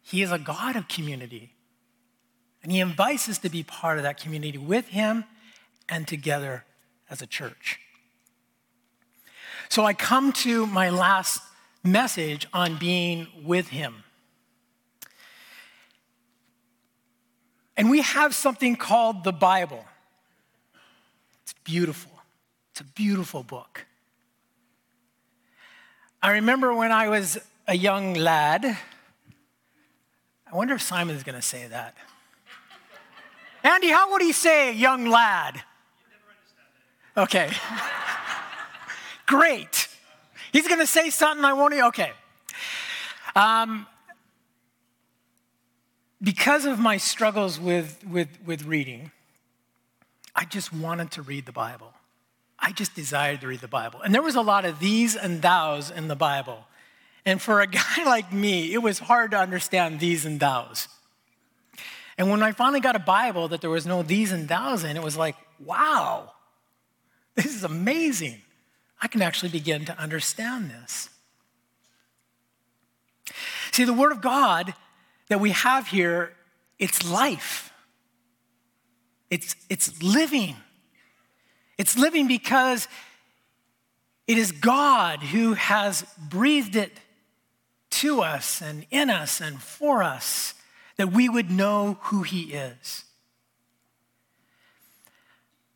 He 0.03 0.21
is 0.21 0.31
a 0.31 0.39
God 0.39 0.77
of 0.77 0.89
community. 0.89 1.55
And 2.63 2.71
He 2.71 2.81
invites 2.81 3.31
us 3.31 3.39
to 3.39 3.49
be 3.49 3.63
part 3.63 3.97
of 3.97 4.03
that 4.03 4.21
community 4.21 4.59
with 4.59 4.89
Him 4.89 5.25
and 5.89 6.07
together 6.07 6.67
as 7.09 7.23
a 7.23 7.27
church. 7.27 7.81
So 9.75 9.85
I 9.85 9.93
come 9.93 10.33
to 10.45 10.67
my 10.67 10.89
last 10.89 11.43
message 11.83 12.47
on 12.53 12.77
being 12.77 13.27
with 13.43 13.67
Him. 13.71 14.05
And 17.77 17.91
we 17.91 18.01
have 18.03 18.37
something 18.37 18.77
called 18.77 19.25
the 19.25 19.33
Bible. 19.33 19.85
It's 21.43 21.55
beautiful, 21.65 22.13
it's 22.71 22.83
a 22.83 22.85
beautiful 22.85 23.43
book. 23.43 23.85
I 26.23 26.31
remember 26.35 26.73
when 26.73 26.93
I 26.93 27.09
was 27.09 27.37
a 27.67 27.77
young 27.77 28.15
lad. 28.15 28.65
I 28.65 30.55
wonder 30.57 30.75
if 30.75 30.83
Simon's 30.83 31.25
going 31.25 31.35
to 31.35 31.43
say 31.43 31.67
that. 31.67 31.97
Andy, 33.65 33.89
how 33.89 34.13
would 34.13 34.23
he 34.23 34.31
say 34.31 34.73
young 34.73 35.07
lad? 35.07 35.61
Okay. 37.17 37.51
Great. 39.27 39.89
He's 40.53 40.69
going 40.69 40.81
to 40.81 40.87
say 40.87 41.11
something 41.11 41.45
I 41.45 41.53
won't. 41.53 41.75
Okay. 41.75 42.13
Um, 43.35 43.87
because 46.23 46.65
of 46.65 46.79
my 46.79 46.97
struggles 46.97 47.59
with, 47.59 48.03
with, 48.09 48.29
with 48.45 48.65
reading, 48.65 49.11
I 50.35 50.45
just 50.45 50.73
wanted 50.73 51.11
to 51.13 51.23
read 51.23 51.47
the 51.47 51.53
Bible. 51.53 51.93
I 52.59 52.73
just 52.73 52.95
desired 52.95 53.41
to 53.43 53.49
read 53.49 53.61
the 53.61 53.69
Bible. 53.69 54.01
And 54.03 54.15
there 54.15 54.23
was 54.23 54.37
a 54.37 54.41
lot 54.41 54.65
of 54.65 54.79
these 54.79 55.17
and 55.17 55.43
thous 55.43 55.91
in 55.91 56.09
the 56.09 56.17
Bible. 56.17 56.65
And 57.27 57.41
for 57.41 57.61
a 57.61 57.67
guy 57.69 58.05
like 58.05 58.33
me, 58.33 58.73
it 58.73 58.79
was 58.79 58.99
hard 58.99 59.33
to 59.33 59.39
understand 59.39 60.01
these 60.01 60.25
and 60.25 60.41
thous. 60.41 60.89
And 62.17 62.31
when 62.31 62.43
I 62.43 62.53
finally 62.53 62.81
got 62.81 62.97
a 62.97 63.01
Bible 63.01 63.49
that 63.49 63.61
there 63.61 63.71
was 63.71 63.87
no 63.87 64.03
these 64.03 64.33
and 64.33 64.49
thous 64.49 64.85
in, 64.85 64.97
it 64.97 65.03
was 65.03 65.17
like, 65.17 65.37
wow, 65.59 66.33
this 67.35 67.47
is 67.47 67.65
amazing. 67.65 68.41
I 69.01 69.09
can 69.09 69.23
actually 69.23 69.51
begin 69.51 69.85
to 69.87 69.99
understand 69.99 70.71
this. 70.71 71.11
See, 73.73 73.85
the 73.85 73.93
Word 73.93 74.13
of 74.13 74.21
God 74.21 74.75
that 75.29 75.41
we 75.41 75.51
have 75.51 75.89
here, 75.89 76.33
it's 76.79 77.09
life. 77.09 77.73
It's, 79.31 79.57
it's 79.69 80.03
living. 80.03 80.57
It's 81.77 81.99
living 81.99 82.29
because 82.29 82.87
it 84.27 84.39
is 84.39 84.53
God 84.53 85.21
who 85.21 85.55
has 85.55 86.05
breathed 86.19 86.77
it 86.77 86.93
to 87.91 88.23
us 88.23 88.63
and 88.63 88.87
in 88.91 89.11
us 89.11 89.41
and 89.41 89.61
for 89.61 90.03
us 90.03 90.55
that 90.97 91.13
we 91.13 91.29
would 91.29 91.51
know 91.51 91.99
who 92.03 92.23
He 92.23 92.53
is. 92.53 93.05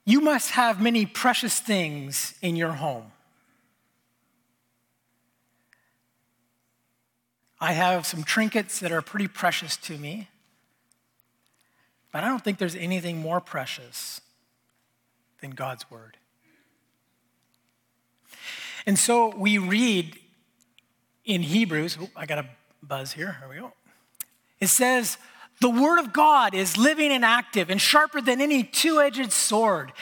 You 0.08 0.22
must 0.22 0.52
have 0.52 0.80
many 0.80 1.04
precious 1.04 1.60
things 1.60 2.32
in 2.40 2.56
your 2.56 2.72
home. 2.72 3.12
I 7.60 7.72
have 7.72 8.06
some 8.06 8.22
trinkets 8.24 8.80
that 8.80 8.90
are 8.90 9.02
pretty 9.02 9.28
precious 9.28 9.76
to 9.76 9.98
me, 9.98 10.30
but 12.10 12.24
I 12.24 12.28
don't 12.28 12.42
think 12.42 12.56
there's 12.56 12.74
anything 12.74 13.18
more 13.18 13.38
precious 13.38 14.22
than 15.42 15.50
God's 15.50 15.90
Word. 15.90 16.16
And 18.86 18.98
so 18.98 19.36
we 19.36 19.58
read 19.58 20.18
in 21.26 21.42
Hebrews, 21.42 21.98
oh, 22.00 22.08
I 22.16 22.24
got 22.24 22.38
a 22.38 22.46
buzz 22.82 23.12
here, 23.12 23.36
here 23.40 23.48
we 23.50 23.56
go. 23.56 23.74
It 24.58 24.68
says, 24.68 25.18
the 25.60 25.70
Word 25.70 25.98
of 25.98 26.12
God 26.12 26.54
is 26.54 26.76
living 26.76 27.10
and 27.10 27.24
active 27.24 27.70
and 27.70 27.80
sharper 27.80 28.20
than 28.20 28.40
any 28.40 28.62
two 28.62 29.00
edged 29.00 29.32
sword, 29.32 29.92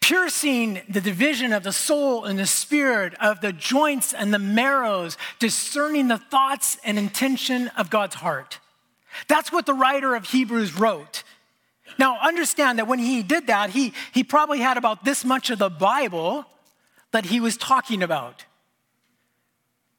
piercing 0.00 0.80
the 0.88 1.00
division 1.00 1.52
of 1.52 1.62
the 1.62 1.72
soul 1.72 2.24
and 2.24 2.38
the 2.38 2.46
spirit, 2.46 3.14
of 3.20 3.40
the 3.40 3.52
joints 3.52 4.14
and 4.14 4.32
the 4.32 4.38
marrows, 4.38 5.16
discerning 5.38 6.08
the 6.08 6.18
thoughts 6.18 6.78
and 6.84 6.98
intention 6.98 7.68
of 7.76 7.90
God's 7.90 8.16
heart. 8.16 8.58
That's 9.28 9.52
what 9.52 9.66
the 9.66 9.74
writer 9.74 10.14
of 10.14 10.30
Hebrews 10.30 10.74
wrote. 10.78 11.22
Now, 11.98 12.18
understand 12.20 12.78
that 12.78 12.88
when 12.88 12.98
he 12.98 13.22
did 13.22 13.48
that, 13.48 13.70
he, 13.70 13.92
he 14.12 14.24
probably 14.24 14.60
had 14.60 14.78
about 14.78 15.04
this 15.04 15.24
much 15.24 15.50
of 15.50 15.58
the 15.58 15.68
Bible 15.68 16.46
that 17.10 17.26
he 17.26 17.38
was 17.38 17.56
talking 17.58 18.02
about. 18.02 18.46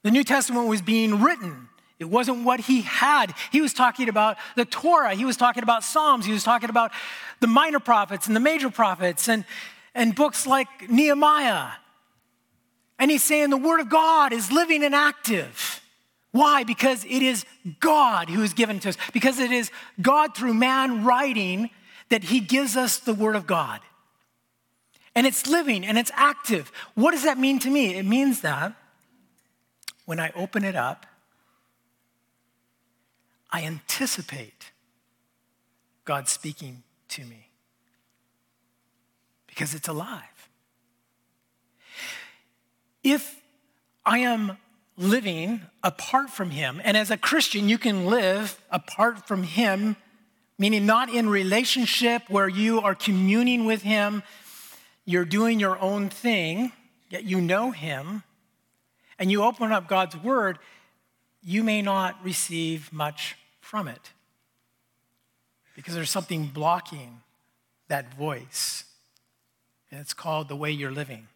The 0.01 0.11
New 0.11 0.23
Testament 0.23 0.67
was 0.67 0.81
being 0.81 1.21
written. 1.21 1.69
It 1.99 2.05
wasn't 2.05 2.43
what 2.43 2.61
he 2.61 2.81
had. 2.81 3.33
He 3.51 3.61
was 3.61 3.73
talking 3.73 4.09
about 4.09 4.37
the 4.55 4.65
Torah. 4.65 5.15
He 5.15 5.25
was 5.25 5.37
talking 5.37 5.63
about 5.63 5.83
Psalms. 5.83 6.25
He 6.25 6.33
was 6.33 6.43
talking 6.43 6.69
about 6.69 6.91
the 7.39 7.47
minor 7.47 7.79
prophets 7.79 8.27
and 8.27 8.35
the 8.35 8.39
major 8.39 8.69
prophets 8.69 9.29
and, 9.29 9.45
and 9.93 10.15
books 10.15 10.45
like 10.47 10.89
Nehemiah. 10.89 11.71
And 12.99 13.11
he's 13.11 13.23
saying 13.23 13.49
the 13.49 13.57
Word 13.57 13.79
of 13.79 13.89
God 13.89 14.33
is 14.33 14.51
living 14.51 14.83
and 14.83 14.95
active. 14.95 15.81
Why? 16.31 16.63
Because 16.63 17.05
it 17.05 17.21
is 17.21 17.45
God 17.79 18.29
who 18.29 18.41
is 18.41 18.53
given 18.53 18.79
to 18.81 18.89
us. 18.89 18.97
Because 19.13 19.39
it 19.39 19.51
is 19.51 19.71
God 20.01 20.35
through 20.35 20.55
man 20.55 21.03
writing 21.03 21.69
that 22.09 22.25
he 22.25 22.39
gives 22.39 22.75
us 22.75 22.97
the 22.97 23.13
Word 23.13 23.35
of 23.35 23.45
God. 23.45 23.81
And 25.15 25.27
it's 25.27 25.47
living 25.47 25.85
and 25.85 25.97
it's 25.97 26.11
active. 26.15 26.71
What 26.95 27.11
does 27.11 27.23
that 27.23 27.37
mean 27.37 27.59
to 27.59 27.69
me? 27.69 27.95
It 27.95 28.05
means 28.05 28.41
that 28.41 28.73
when 30.05 30.19
I 30.19 30.31
open 30.35 30.63
it 30.63 30.75
up, 30.75 31.05
I 33.53 33.61
anticipate 33.65 34.71
God 36.05 36.27
speaking 36.27 36.81
to 37.09 37.23
me 37.23 37.51
because 39.45 39.75
it's 39.75 39.87
alive. 39.87 40.49
If 43.03 43.39
I 44.03 44.19
am 44.19 44.57
living 44.97 45.61
apart 45.83 46.31
from 46.31 46.49
Him, 46.49 46.81
and 46.83 46.97
as 46.97 47.11
a 47.11 47.17
Christian, 47.17 47.69
you 47.69 47.77
can 47.77 48.07
live 48.07 48.59
apart 48.71 49.27
from 49.27 49.43
Him, 49.43 49.97
meaning 50.57 50.87
not 50.87 51.13
in 51.13 51.29
relationship 51.29 52.23
where 52.29 52.49
you 52.49 52.81
are 52.81 52.95
communing 52.95 53.65
with 53.65 53.83
Him, 53.83 54.23
you're 55.05 55.25
doing 55.25 55.59
your 55.59 55.79
own 55.79 56.09
thing, 56.09 56.71
yet 57.09 57.23
you 57.23 57.39
know 57.39 57.69
Him, 57.69 58.23
and 59.19 59.31
you 59.31 59.43
open 59.43 59.71
up 59.71 59.87
God's 59.87 60.17
Word, 60.17 60.57
you 61.43 61.63
may 61.63 61.83
not 61.83 62.17
receive 62.23 62.91
much 62.91 63.35
from 63.63 63.87
it 63.87 64.11
because 65.75 65.95
there's 65.95 66.09
something 66.09 66.47
blocking 66.47 67.21
that 67.87 68.13
voice, 68.13 68.83
and 69.89 69.99
it's 69.99 70.13
called 70.13 70.49
the 70.49 70.55
way 70.55 70.69
you're 70.69 70.91
living. 70.91 71.27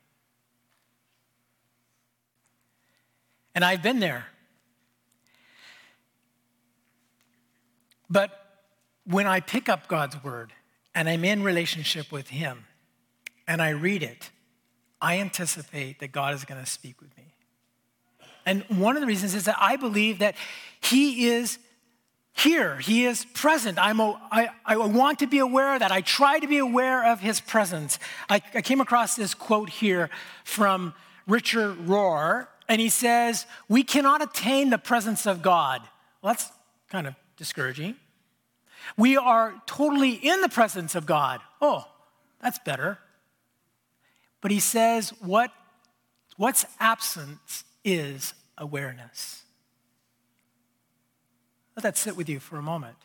And 3.55 3.65
I've 3.65 3.81
been 3.81 3.99
there. 3.99 4.27
But 8.09 8.29
when 9.05 9.25
I 9.25 9.39
pick 9.39 9.67
up 9.67 9.87
God's 9.87 10.21
word 10.23 10.53
and 10.93 11.09
I'm 11.09 11.25
in 11.25 11.43
relationship 11.43 12.11
with 12.11 12.27
Him 12.27 12.65
and 13.47 13.61
I 13.61 13.69
read 13.69 14.03
it, 14.03 14.29
I 15.01 15.17
anticipate 15.19 15.99
that 15.99 16.11
God 16.11 16.35
is 16.35 16.45
going 16.45 16.63
to 16.63 16.69
speak 16.69 17.01
with 17.01 17.15
me. 17.17 17.33
And 18.45 18.63
one 18.69 18.95
of 18.95 19.01
the 19.01 19.07
reasons 19.07 19.33
is 19.33 19.45
that 19.45 19.57
I 19.59 19.75
believe 19.75 20.19
that 20.19 20.35
He 20.81 21.27
is 21.27 21.57
here. 22.39 22.77
He 22.77 23.05
is 23.05 23.25
present. 23.25 23.77
I'm 23.79 23.99
a, 23.99 24.19
I, 24.31 24.49
I 24.65 24.77
want 24.77 25.19
to 25.19 25.27
be 25.27 25.39
aware 25.39 25.73
of 25.73 25.79
that. 25.79 25.91
I 25.91 26.01
try 26.01 26.39
to 26.39 26.47
be 26.47 26.57
aware 26.57 27.05
of 27.05 27.19
His 27.19 27.39
presence. 27.41 27.99
I, 28.29 28.41
I 28.53 28.61
came 28.61 28.81
across 28.81 29.15
this 29.15 29.33
quote 29.33 29.69
here 29.69 30.09
from 30.43 30.93
Richard 31.27 31.77
Rohr, 31.87 32.47
and 32.67 32.79
he 32.79 32.89
says, 32.89 33.45
We 33.67 33.83
cannot 33.83 34.21
attain 34.21 34.69
the 34.69 34.77
presence 34.77 35.25
of 35.25 35.41
God. 35.41 35.81
Well, 36.21 36.33
that's 36.33 36.49
kind 36.89 37.07
of 37.07 37.15
discouraging. 37.37 37.95
We 38.95 39.17
are 39.17 39.55
totally 39.65 40.11
in 40.11 40.41
the 40.41 40.49
presence 40.49 40.95
of 40.95 41.05
God. 41.05 41.41
Oh, 41.61 41.85
that's 42.41 42.59
better. 42.59 42.99
But 44.41 44.51
he 44.51 44.59
says, 44.59 45.09
what, 45.19 45.51
what's 46.37 46.65
absent 46.79 47.39
is 47.83 48.33
awareness. 48.57 49.43
Let 51.77 51.83
that 51.83 51.97
sit 51.97 52.17
with 52.17 52.27
you 52.27 52.39
for 52.39 52.57
a 52.57 52.61
moment. 52.63 52.97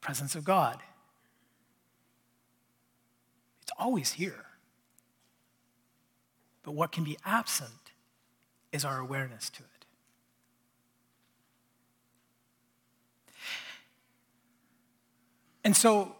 Presence 0.00 0.34
of 0.34 0.42
God. 0.42 0.78
It's 3.60 3.72
always 3.78 4.12
here. 4.12 4.46
But 6.62 6.72
what 6.72 6.92
can 6.92 7.04
be 7.04 7.18
absent 7.26 7.92
is 8.72 8.86
our 8.86 8.98
awareness 8.98 9.50
to 9.50 9.62
it. 9.62 9.68
And 15.62 15.76
so 15.76 16.16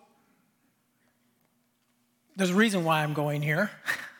there's 2.37 2.51
a 2.51 2.55
reason 2.55 2.85
why 2.85 3.03
I'm 3.03 3.15
going 3.15 3.41
here. 3.41 3.71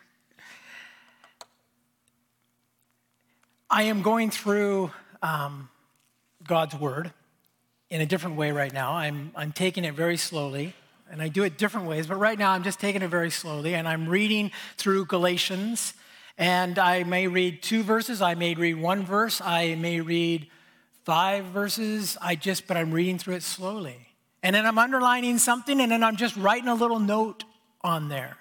I 3.75 3.85
am 3.85 4.03
going 4.03 4.31
through 4.31 4.91
um, 5.23 5.71
God's 6.47 6.75
Word 6.75 7.11
in 7.89 8.03
a 8.03 8.07
different 8.07 8.37
way 8.37 8.53
right 8.53 8.71
now. 8.71 8.93
I'm, 8.93 9.33
I'm 9.35 9.51
taking 9.51 9.87
it 9.87 9.95
very 9.95 10.19
slowly, 10.19 10.75
and 11.11 11.23
I 11.23 11.29
do 11.29 11.43
it 11.43 11.57
different 11.57 11.87
ways, 11.87 12.07
but 12.07 12.17
right 12.17 12.39
now 12.39 12.51
I'm 12.51 12.65
just 12.65 12.81
taking 12.81 13.01
it 13.01 13.09
very 13.09 13.31
slowly, 13.31 13.75
and 13.75 13.89
I'm 13.89 14.11
reading 14.11 14.51
through 14.77 15.07
Galatians. 15.07 15.95
And 16.37 16.79
I 16.79 17.05
may 17.05 17.29
read 17.29 17.63
two 17.63 17.83
verses, 17.83 18.21
I 18.21 18.35
may 18.35 18.53
read 18.53 18.75
one 18.75 19.07
verse, 19.07 19.41
I 19.41 19.75
may 19.77 20.03
read 20.03 20.49
five 21.05 21.47
verses. 21.47 22.19
I 22.21 22.35
just, 22.35 22.67
but 22.67 22.77
I'm 22.77 22.93
reading 22.93 23.17
through 23.17 23.37
it 23.37 23.43
slowly. 23.43 24.07
And 24.43 24.55
then 24.55 24.67
I'm 24.67 24.79
underlining 24.79 25.39
something, 25.39 25.81
and 25.81 25.91
then 25.91 26.05
I'm 26.05 26.17
just 26.17 26.37
writing 26.37 26.69
a 26.69 26.75
little 26.75 27.01
note 27.01 27.45
on 27.81 28.11
there. 28.11 28.37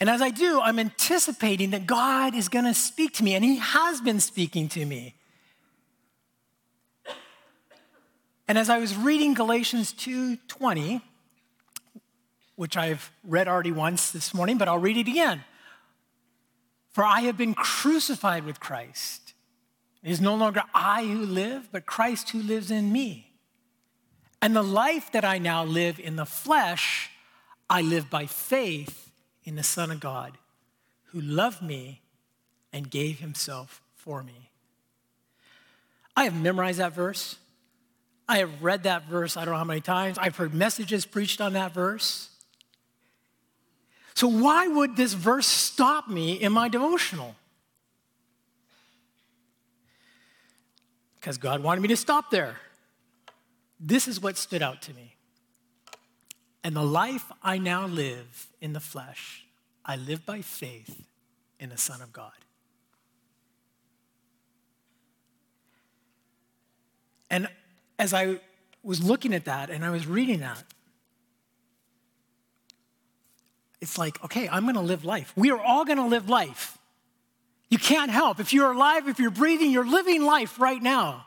And 0.00 0.10
as 0.10 0.20
I 0.20 0.30
do, 0.30 0.60
I'm 0.60 0.78
anticipating 0.78 1.70
that 1.70 1.86
God 1.86 2.34
is 2.34 2.48
going 2.48 2.64
to 2.64 2.74
speak 2.74 3.14
to 3.14 3.24
me, 3.24 3.34
and 3.34 3.44
He 3.44 3.56
has 3.56 4.00
been 4.00 4.20
speaking 4.20 4.68
to 4.70 4.84
me. 4.84 5.14
And 8.46 8.58
as 8.58 8.68
I 8.68 8.78
was 8.78 8.96
reading 8.96 9.34
Galatians 9.34 9.92
2:20, 9.92 11.00
which 12.56 12.76
I've 12.76 13.10
read 13.24 13.48
already 13.48 13.72
once 13.72 14.10
this 14.10 14.34
morning, 14.34 14.58
but 14.58 14.68
I'll 14.68 14.78
read 14.78 14.96
it 14.96 15.08
again. 15.08 15.44
For 16.92 17.04
I 17.04 17.20
have 17.22 17.36
been 17.36 17.54
crucified 17.54 18.44
with 18.44 18.60
Christ. 18.60 19.32
It 20.02 20.10
is 20.10 20.20
no 20.20 20.34
longer 20.34 20.62
I 20.74 21.04
who 21.04 21.24
live, 21.24 21.72
but 21.72 21.86
Christ 21.86 22.30
who 22.30 22.42
lives 22.42 22.70
in 22.70 22.92
me. 22.92 23.32
And 24.40 24.54
the 24.54 24.62
life 24.62 25.10
that 25.12 25.24
I 25.24 25.38
now 25.38 25.64
live 25.64 25.98
in 25.98 26.16
the 26.16 26.26
flesh, 26.26 27.10
I 27.70 27.80
live 27.80 28.10
by 28.10 28.26
faith 28.26 29.03
in 29.44 29.56
the 29.56 29.62
Son 29.62 29.90
of 29.90 30.00
God, 30.00 30.38
who 31.06 31.20
loved 31.20 31.62
me 31.62 32.00
and 32.72 32.90
gave 32.90 33.20
himself 33.20 33.82
for 33.94 34.22
me. 34.22 34.50
I 36.16 36.24
have 36.24 36.34
memorized 36.34 36.78
that 36.78 36.94
verse. 36.94 37.36
I 38.28 38.38
have 38.38 38.62
read 38.62 38.84
that 38.84 39.04
verse 39.06 39.36
I 39.36 39.44
don't 39.44 39.52
know 39.52 39.58
how 39.58 39.64
many 39.64 39.80
times. 39.80 40.16
I've 40.18 40.36
heard 40.36 40.54
messages 40.54 41.04
preached 41.04 41.40
on 41.40 41.52
that 41.52 41.72
verse. 41.72 42.30
So, 44.14 44.28
why 44.28 44.68
would 44.68 44.96
this 44.96 45.12
verse 45.12 45.46
stop 45.46 46.08
me 46.08 46.34
in 46.34 46.52
my 46.52 46.68
devotional? 46.68 47.34
because 51.24 51.38
God 51.38 51.62
wanted 51.62 51.80
me 51.80 51.88
to 51.88 51.96
stop 51.96 52.30
there. 52.30 52.56
This 53.80 54.06
is 54.06 54.20
what 54.20 54.36
stood 54.36 54.60
out 54.60 54.82
to 54.82 54.92
me. 54.92 55.13
And 56.64 56.74
the 56.74 56.82
life 56.82 57.30
I 57.42 57.58
now 57.58 57.86
live 57.86 58.48
in 58.62 58.72
the 58.72 58.80
flesh, 58.80 59.44
I 59.84 59.96
live 59.96 60.24
by 60.24 60.40
faith 60.40 61.06
in 61.60 61.68
the 61.68 61.76
Son 61.76 62.00
of 62.00 62.10
God. 62.10 62.32
And 67.28 67.48
as 67.98 68.14
I 68.14 68.40
was 68.82 69.02
looking 69.02 69.34
at 69.34 69.44
that 69.44 69.68
and 69.68 69.84
I 69.84 69.90
was 69.90 70.06
reading 70.06 70.40
that, 70.40 70.64
it's 73.82 73.98
like, 73.98 74.22
okay, 74.24 74.48
I'm 74.48 74.62
going 74.62 74.76
to 74.76 74.80
live 74.80 75.04
life. 75.04 75.34
We 75.36 75.50
are 75.50 75.60
all 75.60 75.84
going 75.84 75.98
to 75.98 76.06
live 76.06 76.30
life. 76.30 76.78
You 77.68 77.76
can't 77.76 78.10
help. 78.10 78.40
If 78.40 78.54
you're 78.54 78.72
alive, 78.72 79.08
if 79.08 79.18
you're 79.18 79.30
breathing, 79.30 79.70
you're 79.70 79.86
living 79.86 80.24
life 80.24 80.58
right 80.58 80.82
now. 80.82 81.26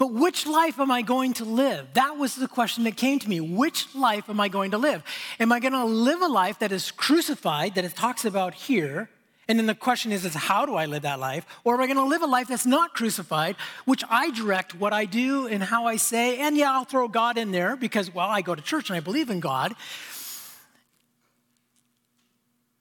But 0.00 0.14
which 0.14 0.46
life 0.46 0.80
am 0.80 0.90
I 0.90 1.02
going 1.02 1.34
to 1.34 1.44
live? 1.44 1.88
That 1.92 2.16
was 2.16 2.34
the 2.34 2.48
question 2.48 2.84
that 2.84 2.96
came 2.96 3.18
to 3.18 3.28
me. 3.28 3.38
Which 3.38 3.94
life 3.94 4.30
am 4.30 4.40
I 4.40 4.48
going 4.48 4.70
to 4.70 4.78
live? 4.78 5.04
Am 5.38 5.52
I 5.52 5.60
going 5.60 5.74
to 5.74 5.84
live 5.84 6.22
a 6.22 6.26
life 6.26 6.60
that 6.60 6.72
is 6.72 6.90
crucified, 6.90 7.74
that 7.74 7.84
it 7.84 7.94
talks 7.94 8.24
about 8.24 8.54
here? 8.54 9.10
And 9.46 9.58
then 9.58 9.66
the 9.66 9.74
question 9.74 10.10
is, 10.10 10.24
is 10.24 10.32
how 10.32 10.64
do 10.64 10.74
I 10.74 10.86
live 10.86 11.02
that 11.02 11.20
life? 11.20 11.44
Or 11.64 11.74
am 11.74 11.82
I 11.82 11.86
going 11.86 11.98
to 11.98 12.06
live 12.06 12.22
a 12.22 12.26
life 12.26 12.48
that's 12.48 12.64
not 12.64 12.94
crucified, 12.94 13.56
which 13.84 14.02
I 14.08 14.30
direct 14.30 14.74
what 14.74 14.94
I 14.94 15.04
do 15.04 15.46
and 15.46 15.62
how 15.62 15.84
I 15.84 15.96
say? 15.96 16.38
And 16.38 16.56
yeah, 16.56 16.72
I'll 16.72 16.86
throw 16.86 17.06
God 17.06 17.36
in 17.36 17.52
there 17.52 17.76
because, 17.76 18.14
well, 18.14 18.30
I 18.30 18.40
go 18.40 18.54
to 18.54 18.62
church 18.62 18.88
and 18.88 18.96
I 18.96 19.00
believe 19.00 19.28
in 19.28 19.40
God. 19.40 19.74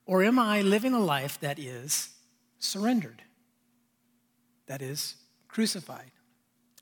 Or 0.05 0.23
am 0.23 0.39
I 0.39 0.61
living 0.61 0.93
a 0.93 1.01
life 1.01 1.37
that 1.41 1.59
is 1.59 2.11
surrendered, 2.59 3.23
that 4.67 4.81
is 4.81 5.15
crucified. 5.49 6.11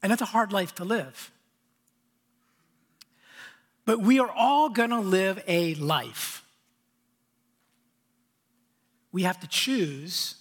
And 0.01 0.12
that's 0.12 0.21
a 0.21 0.25
hard 0.25 0.51
life 0.51 0.75
to 0.75 0.86
live. 0.86 1.31
But 3.86 4.01
we 4.01 4.19
are 4.19 4.29
all 4.29 4.69
going 4.69 4.89
to 4.89 4.99
live 4.99 5.41
a 5.47 5.73
life. 5.75 6.43
We 9.12 9.23
have 9.23 9.39
to 9.39 9.47
choose 9.47 10.36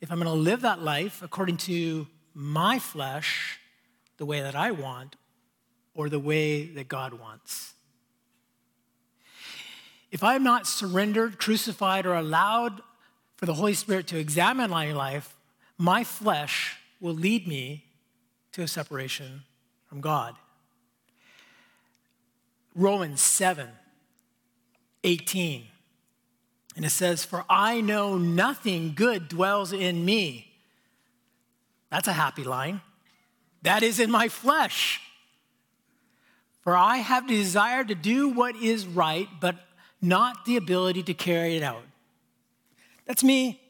if 0.00 0.10
I'm 0.12 0.18
going 0.18 0.26
to 0.26 0.42
live 0.42 0.62
that 0.62 0.82
life 0.82 1.22
according 1.22 1.56
to 1.58 2.06
my 2.34 2.78
flesh, 2.78 3.58
the 4.18 4.26
way 4.26 4.42
that 4.42 4.54
I 4.54 4.72
want, 4.72 5.16
or 5.94 6.08
the 6.08 6.18
way 6.18 6.66
that 6.66 6.88
God 6.88 7.14
wants. 7.14 7.72
If 10.10 10.22
I'm 10.22 10.42
not 10.42 10.66
surrendered, 10.66 11.38
crucified, 11.38 12.04
or 12.04 12.14
allowed 12.14 12.82
for 13.36 13.46
the 13.46 13.54
Holy 13.54 13.74
Spirit 13.74 14.06
to 14.08 14.18
examine 14.18 14.70
my 14.70 14.92
life, 14.92 15.34
my 15.78 16.04
flesh 16.04 16.76
will 17.00 17.14
lead 17.14 17.48
me 17.48 17.85
to 18.56 18.62
a 18.62 18.68
separation 18.68 19.42
from 19.84 20.00
God. 20.00 20.34
Romans 22.74 23.20
7 23.20 23.68
18. 25.04 25.66
And 26.74 26.84
it 26.84 26.90
says, 26.90 27.22
For 27.22 27.44
I 27.50 27.82
know 27.82 28.16
nothing 28.16 28.94
good 28.94 29.28
dwells 29.28 29.74
in 29.74 30.06
me. 30.06 30.54
That's 31.90 32.08
a 32.08 32.14
happy 32.14 32.44
line. 32.44 32.80
That 33.60 33.82
is 33.82 34.00
in 34.00 34.10
my 34.10 34.28
flesh. 34.28 35.02
For 36.62 36.74
I 36.74 36.96
have 36.96 37.28
the 37.28 37.36
desire 37.36 37.84
to 37.84 37.94
do 37.94 38.30
what 38.30 38.56
is 38.56 38.86
right, 38.86 39.28
but 39.38 39.56
not 40.00 40.46
the 40.46 40.56
ability 40.56 41.02
to 41.04 41.14
carry 41.14 41.58
it 41.58 41.62
out. 41.62 41.84
That's 43.04 43.22
me. 43.22 43.60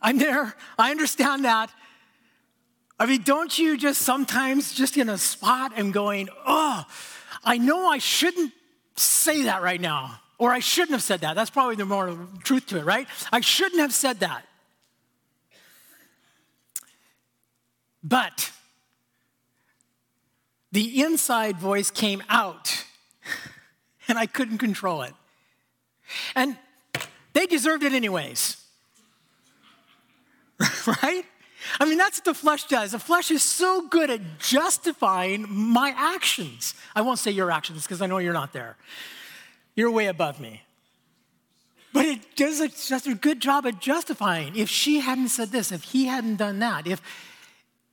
I'm 0.00 0.18
there. 0.18 0.56
I 0.76 0.90
understand 0.90 1.44
that. 1.44 1.70
I 2.98 3.06
mean, 3.06 3.22
don't 3.22 3.56
you 3.56 3.76
just 3.76 4.02
sometimes 4.02 4.74
just 4.74 4.96
in 4.96 5.08
a 5.08 5.18
spot 5.18 5.72
and 5.76 5.92
going, 5.92 6.28
oh, 6.46 6.84
I 7.44 7.58
know 7.58 7.88
I 7.88 7.98
shouldn't 7.98 8.52
say 8.96 9.44
that 9.44 9.62
right 9.62 9.80
now, 9.80 10.20
or 10.36 10.52
I 10.52 10.58
shouldn't 10.58 10.92
have 10.92 11.02
said 11.02 11.20
that. 11.20 11.34
That's 11.34 11.50
probably 11.50 11.76
the 11.76 11.84
more 11.84 12.26
truth 12.42 12.66
to 12.68 12.78
it, 12.78 12.84
right? 12.84 13.06
I 13.32 13.40
shouldn't 13.40 13.80
have 13.80 13.94
said 13.94 14.20
that. 14.20 14.44
But 18.02 18.50
the 20.72 21.02
inside 21.02 21.58
voice 21.58 21.90
came 21.90 22.22
out, 22.28 22.84
and 24.08 24.18
I 24.18 24.26
couldn't 24.26 24.58
control 24.58 25.02
it. 25.02 25.14
And 26.34 26.56
they 27.32 27.46
deserved 27.46 27.84
it 27.84 27.92
anyways. 27.92 28.56
right? 31.02 31.24
I 31.80 31.84
mean, 31.84 31.98
that's 31.98 32.18
what 32.18 32.24
the 32.24 32.34
flesh 32.34 32.64
does. 32.64 32.92
The 32.92 32.98
flesh 32.98 33.30
is 33.30 33.42
so 33.42 33.86
good 33.88 34.10
at 34.10 34.38
justifying 34.38 35.46
my 35.48 35.94
actions. 35.96 36.74
I 36.94 37.02
won't 37.02 37.18
say 37.18 37.30
your 37.30 37.50
actions 37.50 37.82
because 37.82 38.02
I 38.02 38.06
know 38.06 38.18
you're 38.18 38.32
not 38.32 38.52
there. 38.52 38.76
You're 39.74 39.90
way 39.90 40.06
above 40.06 40.40
me. 40.40 40.62
But 41.92 42.06
it 42.06 42.36
does 42.36 42.60
a, 42.60 43.10
a 43.10 43.14
good 43.14 43.40
job 43.40 43.66
at 43.66 43.80
justifying. 43.80 44.56
If 44.56 44.68
she 44.68 45.00
hadn't 45.00 45.28
said 45.28 45.50
this, 45.50 45.72
if 45.72 45.84
he 45.84 46.06
hadn't 46.06 46.36
done 46.36 46.58
that, 46.60 46.86
if, 46.86 47.00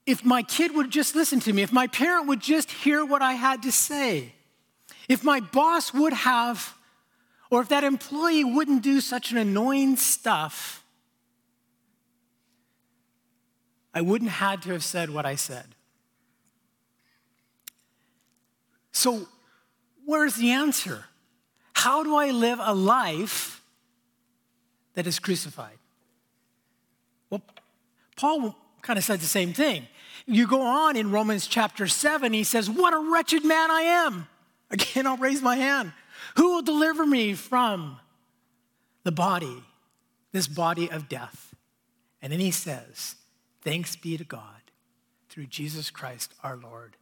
if 0.05 0.23
my 0.23 0.43
kid 0.43 0.75
would 0.75 0.91
just 0.91 1.15
listen 1.15 1.39
to 1.41 1.53
me, 1.53 1.61
if 1.61 1.71
my 1.71 1.88
parent 1.88 2.27
would 2.27 2.41
just 2.41 2.71
hear 2.71 3.05
what 3.05 3.21
I 3.21 3.33
had 3.33 3.63
to 3.63 3.71
say, 3.71 4.33
if 5.07 5.23
my 5.23 5.39
boss 5.39 5.93
would 5.93 6.13
have, 6.13 6.75
or 7.49 7.61
if 7.61 7.69
that 7.69 7.83
employee 7.83 8.43
wouldn't 8.43 8.83
do 8.83 8.99
such 9.01 9.31
an 9.31 9.38
annoying 9.38 9.95
stuff, 9.95 10.83
I 13.95 14.01
wouldn't 14.01 14.29
had 14.29 14.62
to 14.63 14.71
have 14.71 14.84
said 14.84 15.10
what 15.10 15.25
I 15.25 15.36
said. 15.36 15.63
So, 18.91 19.27
where's 20.03 20.36
the 20.36 20.51
answer? 20.51 21.05
How 21.73 22.03
do 22.03 22.15
I 22.15 22.31
live 22.31 22.60
a 22.62 22.73
life 22.73 23.63
that 24.95 25.08
is 25.08 25.17
crucified? 25.17 25.77
Well, 27.29 27.41
Paul 28.17 28.55
kind 28.81 28.99
of 28.99 29.05
said 29.05 29.21
the 29.21 29.25
same 29.25 29.53
thing. 29.53 29.88
You 30.25 30.47
go 30.47 30.62
on 30.62 30.97
in 30.97 31.12
Romans 31.12 31.47
chapter 31.47 31.88
7, 31.88 32.34
he 32.34 32.43
says, 32.43 32.69
What 32.69 32.93
a 32.93 33.12
wretched 33.12 33.45
man 33.45 33.71
I 33.71 33.81
am. 33.81 34.27
Again, 34.71 35.08
I'll 35.08 35.17
raise 35.17 35.41
my 35.41 35.55
hand. 35.55 35.93
Who 36.36 36.55
will 36.55 36.62
deliver 36.62 37.05
me 37.05 37.34
from 37.34 37.97
the 39.03 39.12
body, 39.12 39.63
this 40.31 40.47
body 40.47 40.91
of 40.91 41.08
death? 41.08 41.55
And 42.21 42.34
then 42.34 42.39
he 42.39 42.51
says, 42.51 43.15
Thanks 43.65 43.95
be 43.95 44.15
to 44.15 44.23
God 44.23 44.71
through 45.28 45.47
Jesus 45.47 45.89
Christ 45.89 46.34
our 46.43 46.56
Lord. 46.56 46.95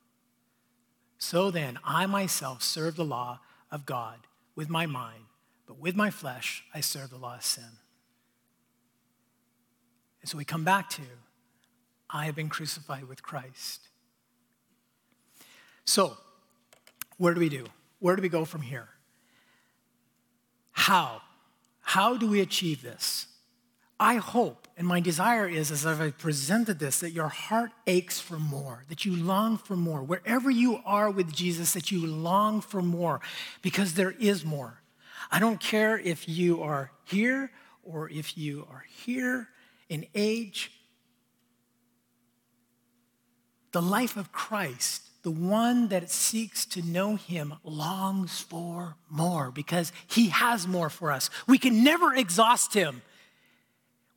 So 1.18 1.52
then, 1.52 1.78
I 1.84 2.06
myself 2.06 2.64
serve 2.64 2.96
the 2.96 3.06
law 3.06 3.42
of 3.70 3.86
God 3.86 4.20
with 4.56 4.70
my 4.70 4.86
mind, 4.86 5.26
but 5.68 5.78
with 5.78 5.96
my 5.96 6.10
flesh, 6.10 6.64
I 6.74 6.80
serve 6.80 7.10
the 7.10 7.18
law 7.18 7.36
of 7.36 7.44
sin. 7.44 7.78
And 10.22 10.30
so 10.30 10.38
we 10.38 10.46
come 10.46 10.64
back 10.64 10.90
to, 10.92 11.02
I 12.10 12.26
have 12.26 12.36
been 12.36 12.50
crucified 12.50 13.10
with 13.10 13.22
Christ. 13.22 13.90
So, 15.84 16.16
where 17.18 17.34
do 17.34 17.42
we 17.42 17.50
do? 17.50 17.66
Where 18.00 18.16
do 18.16 18.22
we 18.22 18.30
go 18.30 18.46
from 18.46 18.62
here? 18.62 18.88
How? 20.72 21.22
How 21.82 22.16
do 22.16 22.30
we 22.30 22.40
achieve 22.40 22.82
this? 22.82 23.28
I 24.04 24.16
hope, 24.16 24.68
and 24.76 24.86
my 24.86 25.00
desire 25.00 25.48
is, 25.48 25.72
as 25.72 25.86
I've 25.86 26.18
presented 26.18 26.78
this, 26.78 27.00
that 27.00 27.12
your 27.12 27.30
heart 27.30 27.72
aches 27.88 28.20
for 28.20 28.38
more, 28.38 28.84
that 28.90 29.06
you 29.06 29.16
long 29.16 29.58
for 29.58 29.78
more. 29.78 30.04
Wherever 30.04 30.52
you 30.52 30.82
are 30.86 31.10
with 31.10 31.32
Jesus, 31.32 31.72
that 31.72 31.90
you 31.90 32.06
long 32.06 32.60
for 32.60 32.82
more, 32.82 33.22
because 33.62 33.94
there 33.94 34.12
is 34.20 34.44
more. 34.44 34.82
I 35.32 35.40
don't 35.40 35.58
care 35.58 35.98
if 35.98 36.28
you 36.28 36.62
are 36.62 36.92
here 37.06 37.50
or 37.82 38.10
if 38.10 38.38
you 38.38 38.68
are 38.70 38.84
here 39.06 39.48
in 39.88 40.06
age. 40.14 40.74
The 43.72 43.82
life 43.82 44.18
of 44.18 44.34
Christ 44.34 45.04
the 45.24 45.32
one 45.32 45.88
that 45.88 46.10
seeks 46.10 46.66
to 46.66 46.82
know 46.82 47.16
him 47.16 47.54
longs 47.64 48.42
for 48.42 48.98
more 49.10 49.52
because 49.52 49.94
he 50.06 50.28
has 50.28 50.68
more 50.68 50.90
for 50.90 51.14
us. 51.14 51.30
We 51.48 51.58
can 51.58 51.82
never 51.82 52.14
exhaust 52.14 52.74
him. 52.74 53.02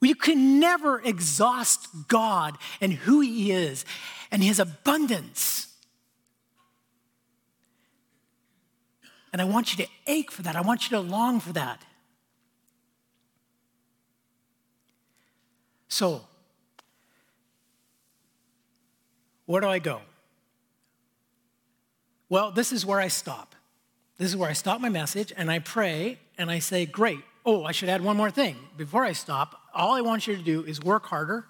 We 0.01 0.15
can 0.15 0.61
never 0.61 1.01
exhaust 1.01 1.89
God 2.09 2.59
and 2.81 2.93
who 2.93 3.21
he 3.21 3.53
is 3.53 3.85
and 4.31 4.43
his 4.43 4.59
abundance. 4.59 5.69
And 9.33 9.41
I 9.43 9.45
want 9.45 9.77
you 9.77 9.85
to 9.85 9.91
ache 10.07 10.31
for 10.31 10.43
that. 10.43 10.57
I 10.57 10.61
want 10.61 10.91
you 10.91 10.97
to 10.97 11.01
long 11.01 11.41
for 11.41 11.53
that. 11.53 11.83
So, 15.89 16.23
where 19.47 19.61
do 19.61 19.69
I 19.69 19.79
go? 19.79 20.01
Well, 22.29 22.51
this 22.51 22.73
is 22.73 22.85
where 22.85 23.01
I 23.01 23.09
stop. 23.09 23.55
This 24.19 24.29
is 24.29 24.37
where 24.37 24.51
I 24.51 24.55
stop 24.55 24.81
my 24.81 24.89
message 24.89 25.33
and 25.37 25.51
I 25.51 25.59
pray 25.59 26.19
and 26.37 26.51
I 26.51 26.59
say, 26.59 26.87
Great. 26.87 27.21
Oh, 27.47 27.63
I 27.63 27.71
should 27.71 27.89
add 27.89 28.03
one 28.03 28.17
more 28.17 28.31
thing. 28.31 28.57
Before 28.77 29.05
I 29.05 29.13
stop, 29.13 29.61
all 29.73 29.93
I 29.93 30.01
want 30.01 30.27
you 30.27 30.37
to 30.37 30.43
do 30.43 30.65
is 30.65 30.83
work 30.83 31.07
harder. 31.07 31.47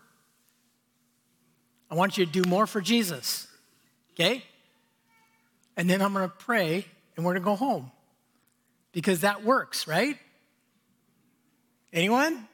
I 1.91 1.95
want 1.95 2.19
you 2.19 2.27
to 2.27 2.31
do 2.31 2.47
more 2.47 2.67
for 2.67 2.83
Jesus. 2.83 3.49
Okay? 4.13 4.45
And 5.75 5.89
then 5.89 6.03
I'm 6.03 6.13
to 6.13 6.29
pray 6.29 6.85
and 7.17 7.25
we're 7.25 7.35
to 7.35 7.41
go 7.41 7.57
home. 7.57 7.91
Because 8.93 9.23
that 9.23 9.43
works, 9.43 9.87
right? 9.87 10.19
Anyone? 11.95 12.47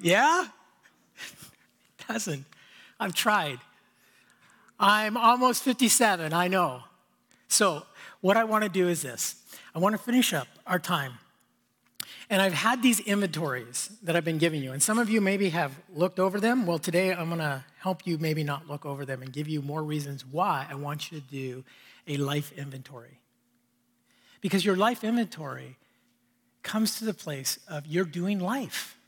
Yeah? 0.00 0.46
It 1.16 2.06
doesn't. 2.08 2.46
I've 2.98 3.14
tried. 3.14 3.58
I'm 4.80 5.18
almost 5.18 5.62
57, 5.64 6.32
I 6.32 6.48
know. 6.48 6.82
So, 7.48 7.84
what 8.20 8.36
I 8.36 8.44
want 8.44 8.64
to 8.64 8.70
do 8.70 8.88
is 8.88 9.02
this 9.02 9.36
I 9.74 9.78
want 9.78 9.94
to 9.94 10.02
finish 10.02 10.32
up 10.32 10.48
our 10.66 10.78
time. 10.78 11.12
And 12.30 12.42
I've 12.42 12.52
had 12.52 12.82
these 12.82 13.00
inventories 13.00 13.90
that 14.02 14.14
I've 14.14 14.24
been 14.24 14.38
giving 14.38 14.62
you, 14.62 14.72
and 14.72 14.82
some 14.82 14.98
of 14.98 15.08
you 15.08 15.20
maybe 15.20 15.48
have 15.48 15.72
looked 15.94 16.18
over 16.18 16.38
them. 16.38 16.66
Well, 16.66 16.78
today 16.78 17.12
I'm 17.12 17.28
going 17.28 17.38
to 17.38 17.64
help 17.78 18.06
you 18.06 18.18
maybe 18.18 18.44
not 18.44 18.68
look 18.68 18.84
over 18.84 19.06
them 19.06 19.22
and 19.22 19.32
give 19.32 19.48
you 19.48 19.62
more 19.62 19.82
reasons 19.82 20.26
why 20.26 20.66
I 20.68 20.74
want 20.74 21.10
you 21.10 21.20
to 21.20 21.26
do 21.26 21.64
a 22.06 22.18
life 22.18 22.52
inventory. 22.52 23.20
Because 24.42 24.64
your 24.64 24.76
life 24.76 25.04
inventory 25.04 25.78
comes 26.62 26.98
to 26.98 27.06
the 27.06 27.14
place 27.14 27.58
of 27.66 27.86
you're 27.86 28.04
doing 28.04 28.40
life. 28.40 28.98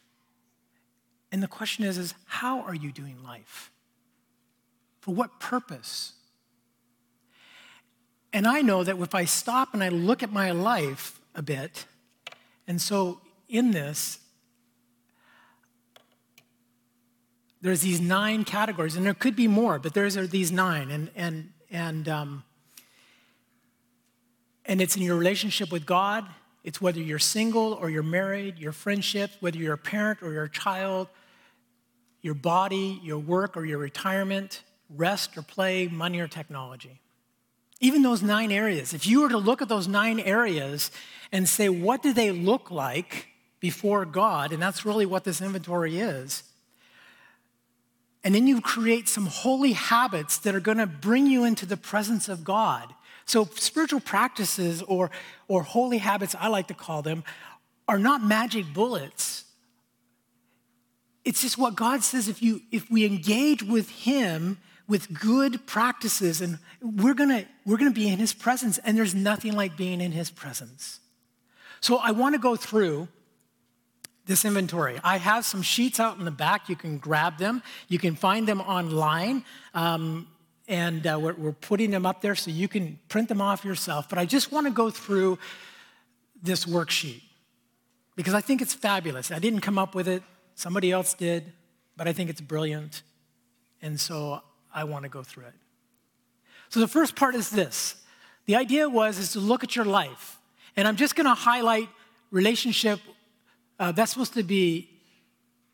And 1.30 1.42
the 1.42 1.48
question 1.48 1.85
is, 1.85 1.98
is 1.98 2.14
how 2.24 2.61
are 2.62 2.74
you 2.74 2.90
doing 2.90 3.22
life? 3.22 3.70
For 5.00 5.14
what 5.14 5.40
purpose? 5.40 6.14
And 8.33 8.46
I 8.46 8.62
know 8.62 8.83
that 8.83 8.98
if 8.98 9.14
I 9.14 9.26
stop 9.26 9.74
and 9.74 9.85
I 9.85 9.90
look 9.90 10.22
at 10.22 10.33
my 10.33 10.52
life 10.52 11.20
a 11.35 11.42
bit, 11.42 11.85
and 12.70 12.80
so 12.80 13.20
in 13.48 13.72
this, 13.72 14.20
there's 17.61 17.80
these 17.80 18.00
nine 18.00 18.44
categories, 18.44 18.94
and 18.94 19.04
there 19.04 19.12
could 19.12 19.35
be 19.35 19.48
more, 19.48 19.80
but 19.80 19.92
there's 19.92 20.14
these 20.28 20.52
nine, 20.52 20.88
and 20.92 21.11
and 21.16 21.52
and 21.72 22.09
um, 22.09 22.44
and 24.66 24.80
it's 24.80 24.94
in 24.94 25.02
your 25.02 25.16
relationship 25.16 25.72
with 25.72 25.85
God. 25.85 26.24
It's 26.62 26.80
whether 26.80 27.00
you're 27.00 27.18
single 27.18 27.72
or 27.72 27.90
you're 27.90 28.04
married, 28.04 28.61
your 28.61 28.70
friendships, 28.70 29.37
whether 29.40 29.59
you're 29.59 29.74
a 29.74 29.78
parent 29.78 30.22
or 30.22 30.33
you're 30.33 30.44
a 30.44 30.48
child, 30.48 31.09
your 32.22 32.35
body, 32.35 33.00
your 33.02 33.18
work 33.18 33.56
or 33.56 33.64
your 33.64 33.78
retirement, 33.78 34.62
rest 34.88 35.37
or 35.37 35.42
play, 35.42 35.88
money 35.88 36.20
or 36.20 36.28
technology. 36.28 37.00
Even 37.81 38.03
those 38.03 38.23
nine 38.23 38.53
areas, 38.53 38.93
if 38.93 39.07
you 39.07 39.23
were 39.23 39.31
to 39.31 39.38
look 39.38 39.62
at 39.62 39.69
those 39.69 39.88
nine 39.88 40.21
areas 40.21 40.90
and 41.33 41.49
say, 41.49 41.69
what 41.69 42.03
do 42.03 42.12
they 42.12 42.31
look 42.31 42.71
like 42.71 43.29
before 43.59 44.05
God? 44.05 44.53
And 44.53 44.62
that's 44.62 44.85
really 44.85 45.07
what 45.07 45.25
this 45.25 45.40
inventory 45.40 45.99
is. 45.99 46.43
And 48.23 48.35
then 48.35 48.47
you 48.47 48.61
create 48.61 49.09
some 49.09 49.27
holy 49.27 49.73
habits 49.73 50.38
that 50.38 50.55
are 50.55 50.61
going 50.61 50.79
to 50.79 50.87
bring 50.87 51.27
you 51.27 51.45
into 51.45 51.64
the 51.64 51.77
presence 51.77 52.29
of 52.29 52.45
God. 52.45 52.93
So, 53.25 53.45
spiritual 53.55 54.01
practices 54.01 54.83
or, 54.83 55.11
or 55.49 55.62
holy 55.62 55.99
habits, 55.99 56.35
I 56.38 56.49
like 56.49 56.66
to 56.69 56.75
call 56.75 57.01
them, 57.01 57.25
are 57.88 57.99
not 57.99 58.23
magic 58.23 58.75
bullets. 58.75 59.45
It's 61.25 61.40
just 61.40 61.57
what 61.57 61.77
God 61.77 62.03
says 62.03 62.29
if, 62.29 62.43
you, 62.43 62.61
if 62.71 62.90
we 62.90 63.07
engage 63.07 63.62
with 63.62 63.88
Him 63.90 64.59
with 64.90 65.18
good 65.18 65.64
practices 65.66 66.40
and 66.40 66.59
we're 66.83 67.14
gonna 67.14 67.44
we're 67.64 67.76
gonna 67.76 67.92
be 67.92 68.09
in 68.09 68.18
his 68.18 68.35
presence 68.35 68.76
and 68.79 68.98
there's 68.98 69.14
nothing 69.14 69.53
like 69.53 69.76
being 69.76 70.00
in 70.00 70.11
his 70.11 70.31
presence. 70.31 70.98
So 71.81 71.96
i 71.98 72.11
want 72.11 72.35
to 72.35 72.40
go 72.40 72.57
through 72.57 73.09
this 74.26 74.44
inventory. 74.44 75.00
I 75.03 75.16
have 75.16 75.46
some 75.46 75.62
sheets 75.62 75.98
out 75.98 76.18
in 76.18 76.24
the 76.24 76.31
back. 76.31 76.68
You 76.68 76.76
can 76.76 76.98
grab 76.98 77.38
them. 77.38 77.62
You 77.88 77.98
can 77.98 78.16
find 78.16 78.46
them 78.46 78.61
online 78.61 79.44
um, 79.74 80.29
and 80.68 81.07
uh, 81.07 81.18
we're, 81.20 81.35
we're 81.35 81.53
putting 81.53 81.90
them 81.90 82.05
up 82.05 82.20
there 82.20 82.35
so 82.35 82.50
you 82.50 82.68
can 82.68 82.98
print 83.09 83.29
them 83.29 83.40
off 83.40 83.64
yourself. 83.64 84.09
But 84.09 84.18
i 84.18 84.26
just 84.26 84.50
want 84.50 84.66
to 84.66 84.72
go 84.72 84.90
through 84.90 85.38
this 86.42 86.64
worksheet 86.64 87.22
because 88.16 88.35
i 88.35 88.40
think 88.40 88.61
it's 88.61 88.74
fabulous. 88.74 89.31
I 89.31 89.38
didn't 89.38 89.61
come 89.61 89.79
up 89.79 89.94
with 89.94 90.09
it. 90.09 90.24
Somebody 90.57 90.90
else 90.90 91.14
did 91.14 91.53
but 91.96 92.09
i 92.09 92.12
think 92.12 92.29
it's 92.29 92.40
brilliant. 92.40 93.03
And 93.83 94.00
so 94.00 94.42
I 94.72 94.85
want 94.85 95.04
to 95.04 95.09
go 95.09 95.22
through 95.22 95.46
it. 95.46 95.54
So 96.68 96.80
the 96.80 96.88
first 96.88 97.16
part 97.16 97.35
is 97.35 97.50
this. 97.50 97.96
The 98.46 98.56
idea 98.56 98.88
was 98.88 99.18
is 99.18 99.33
to 99.33 99.40
look 99.40 99.64
at 99.64 99.76
your 99.76 99.85
life. 99.85 100.38
And 100.76 100.87
I'm 100.87 100.96
just 100.96 101.16
going 101.16 101.26
to 101.26 101.35
highlight 101.35 101.88
relationship. 102.30 103.00
Uh, 103.78 103.92
that's 103.92 104.12
supposed 104.12 104.35
to 104.35 104.42
be 104.42 104.90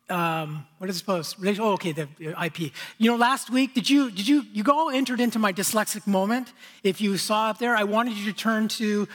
um, 0.09 0.65
what 0.77 0.89
is 0.89 0.95
it 0.95 0.99
supposed? 0.99 1.35
Oh, 1.59 1.73
okay, 1.73 1.91
the 1.91 2.07
IP. 2.43 2.71
You 2.97 3.11
know, 3.11 3.17
last 3.17 3.49
week, 3.49 3.73
did 3.73 3.89
you 3.89 4.09
did 4.09 4.27
you 4.27 4.45
you 4.53 4.63
all 4.71 4.89
entered 4.89 5.19
into 5.19 5.37
my 5.37 5.51
dyslexic 5.51 6.07
moment? 6.07 6.53
If 6.83 7.01
you 7.01 7.17
saw 7.17 7.49
up 7.49 7.57
there, 7.57 7.75
I 7.75 7.83
wanted 7.83 8.13
you 8.13 8.31
to 8.31 8.37
turn 8.37 8.69
to 8.69 9.07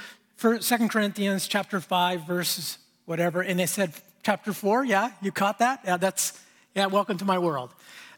Second 0.61 0.91
Corinthians 0.91 1.49
chapter 1.49 1.81
five, 1.81 2.27
verses 2.27 2.77
whatever, 3.07 3.41
and 3.41 3.59
it 3.61 3.69
said 3.69 3.95
chapter 4.23 4.53
four. 4.53 4.85
Yeah, 4.85 5.13
you 5.23 5.33
caught 5.33 5.61
that? 5.61 5.81
Yeah, 5.85 5.97
that's 5.97 6.39
yeah. 6.75 6.87
Welcome 6.87 7.17
to 7.19 7.25
my 7.25 7.39
world. 7.39 7.73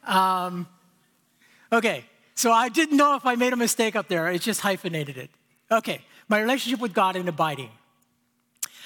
Um, 0.05 0.67
okay, 1.75 2.05
so 2.35 2.53
I 2.53 2.69
didn't 2.69 2.97
know 2.97 3.17
if 3.17 3.27
I 3.27 3.37
made 3.37 3.53
a 3.53 3.57
mistake 3.57 3.97
up 3.97 4.09
there. 4.09 4.29
It 4.31 4.41
just 4.41 4.61
hyphenated 4.61 5.17
it. 5.17 5.31
Okay, 5.71 6.01
my 6.29 6.41
relationship 6.41 6.81
with 6.81 6.93
God 6.93 7.17
and 7.17 7.29
abiding. 7.29 7.71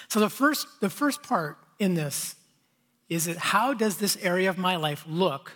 So 0.09 0.21
the 0.21 0.31
first 0.31 0.67
the 0.81 0.91
first 0.91 1.23
part 1.23 1.59
in 1.79 1.95
this 1.95 2.35
is 3.09 3.25
that 3.25 3.37
how 3.37 3.75
does 3.75 3.97
this 3.97 4.17
area 4.21 4.51
of 4.51 4.59
my 4.59 4.77
life 4.77 5.05
look 5.09 5.53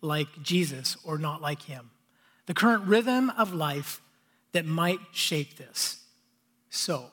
like 0.00 0.42
Jesus 0.42 0.96
or 1.04 1.18
not 1.18 1.40
like 1.40 1.62
him? 1.62 1.90
The 2.46 2.54
current 2.54 2.84
rhythm 2.84 3.30
of 3.30 3.52
life 3.52 4.00
that 4.52 4.66
might 4.66 4.98
shape 5.12 5.56
this. 5.56 6.02
So, 6.70 7.10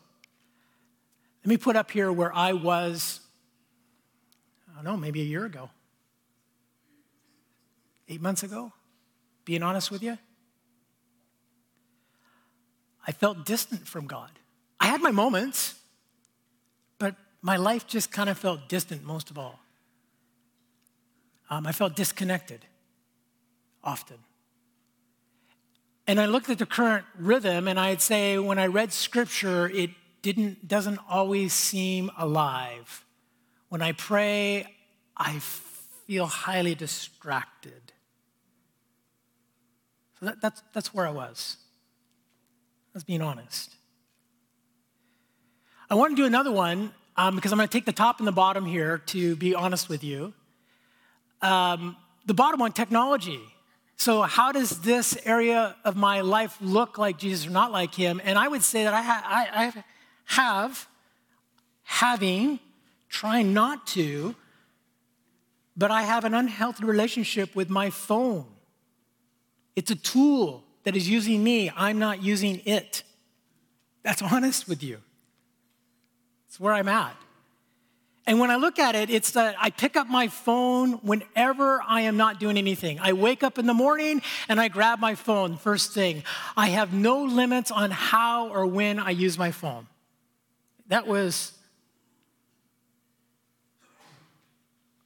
let 1.43 1.50
me 1.50 1.58
put 1.58 1.76
up 1.76 1.91
here 1.91 2.12
where 2.12 2.34
I 2.34 2.54
was, 2.54 3.20
I 4.70 4.76
don't 4.76 4.84
know, 4.84 4.98
maybe 4.98 5.22
a 5.22 5.26
year 5.26 5.46
ago, 5.46 5.70
eight 8.10 8.22
months 8.22 8.43
ago, 8.43 8.72
being 9.47 9.63
honest 9.63 9.89
with 9.89 10.03
you. 10.03 10.19
I 13.07 13.13
felt 13.13 13.45
distant 13.45 13.88
from 13.88 14.05
God. 14.05 14.29
I 14.79 14.88
had 14.88 15.01
my 15.01 15.12
moments, 15.12 15.73
but 16.99 17.15
my 17.41 17.55
life 17.55 17.88
just 17.88 18.12
kind 18.12 18.29
of 18.29 18.38
felt 18.38 18.69
distant 18.69 19.03
most 19.03 19.31
of 19.31 19.39
all 19.39 19.60
um, 21.49 21.65
I 21.65 21.71
felt 21.71 21.95
disconnected 21.95 22.65
often. 23.83 24.17
And 26.05 26.19
I 26.19 26.25
looked 26.25 26.49
at 26.49 26.57
the 26.57 26.65
current 26.65 27.05
rhythm, 27.17 27.67
and 27.67 27.79
I'd 27.79 28.01
say 28.01 28.38
when 28.38 28.60
I 28.60 28.67
read 28.67 28.93
scripture, 28.93 29.69
it 29.69 29.91
didn't, 30.21 30.67
doesn't 30.67 30.99
always 31.10 31.53
seem 31.53 32.12
alive. 32.17 33.05
When 33.69 33.81
I 33.81 33.91
pray, 33.91 34.67
I 35.15 35.39
feel 35.39 36.25
highly 36.25 36.75
distracted. 36.75 37.87
So 40.19 40.27
that, 40.27 40.41
that's, 40.41 40.63
that's 40.73 40.93
where 40.93 41.08
I 41.08 41.12
was. 41.12 41.58
Let's 42.93 43.03
being 43.03 43.21
honest. 43.21 43.75
I 45.89 45.95
want 45.95 46.12
to 46.12 46.15
do 46.15 46.25
another 46.25 46.51
one 46.51 46.91
um, 47.15 47.36
because 47.36 47.51
I'm 47.51 47.58
going 47.58 47.67
to 47.67 47.71
take 47.71 47.86
the 47.86 47.91
top 47.91 48.19
and 48.19 48.27
the 48.27 48.32
bottom 48.32 48.65
here 48.65 48.97
to 49.08 49.36
be 49.36 49.56
honest 49.56 49.89
with 49.89 50.03
you. 50.03 50.34
Um, 51.41 51.95
the 52.25 52.34
bottom 52.34 52.60
one, 52.60 52.71
technology. 52.71 53.39
So, 53.95 54.23
how 54.23 54.51
does 54.51 54.82
this 54.82 55.17
area 55.25 55.75
of 55.84 55.95
my 55.95 56.21
life 56.21 56.58
look 56.62 56.97
like 56.97 57.17
Jesus 57.17 57.47
or 57.47 57.51
not 57.51 57.71
like 57.71 57.95
him? 57.95 58.21
And 58.23 58.38
I 58.38 58.47
would 58.47 58.63
say 58.63 58.84
that 58.84 58.93
I, 58.93 59.01
ha- 59.01 59.23
I, 59.25 59.65
I 59.65 59.84
have, 60.25 60.88
having, 61.84 62.60
trying 63.10 63.53
not 63.53 63.88
to, 63.88 64.36
but 65.75 65.89
I 65.89 66.03
have 66.03 66.25
an 66.25 66.34
unhealthy 66.34 66.86
relationship 66.86 67.56
with 67.56 67.69
my 67.69 67.89
phone. 67.89 68.45
It's 69.78 69.92
a 69.92 69.96
tool 69.96 70.63
that 70.86 70.96
is 70.96 71.08
using 71.08 71.44
me, 71.44 71.72
I'm 71.76 72.00
not 72.00 72.24
using 72.24 72.63
it. 72.66 73.04
That's 74.02 74.24
honest 74.24 74.68
with 74.68 74.82
you. 74.82 74.98
It's 76.48 76.60
where 76.60 76.74
I'm 76.74 76.88
at. 76.88 77.16
And 78.26 78.40
when 78.40 78.50
I 78.50 78.56
look 78.56 78.80
at 78.80 78.96
it, 78.96 79.12
it's 79.12 79.32
that 79.32 79.56
I 79.60 79.70
pick 79.70 79.96
up 79.96 80.08
my 80.08 80.30
phone 80.30 80.94
whenever 80.94 81.80
I 81.88 82.02
am 82.02 82.18
not 82.18 82.40
doing 82.40 82.58
anything. 82.58 83.00
I 83.00 83.13
wake 83.13 83.44
up 83.44 83.60
in 83.60 83.68
the 83.68 83.74
morning 83.76 84.24
and 84.50 84.60
I 84.60 84.68
grab 84.68 85.00
my 85.00 85.13
phone 85.13 85.58
first 85.58 85.94
thing. 85.94 86.24
I 86.58 86.70
have 86.70 86.92
no 86.92 87.24
limits 87.24 87.70
on 87.70 87.92
how 87.92 88.50
or 88.50 88.66
when 88.66 88.98
I 88.98 89.12
use 89.12 89.38
my 89.38 89.52
phone. 89.52 89.86
That 90.88 91.06
was, 91.06 91.52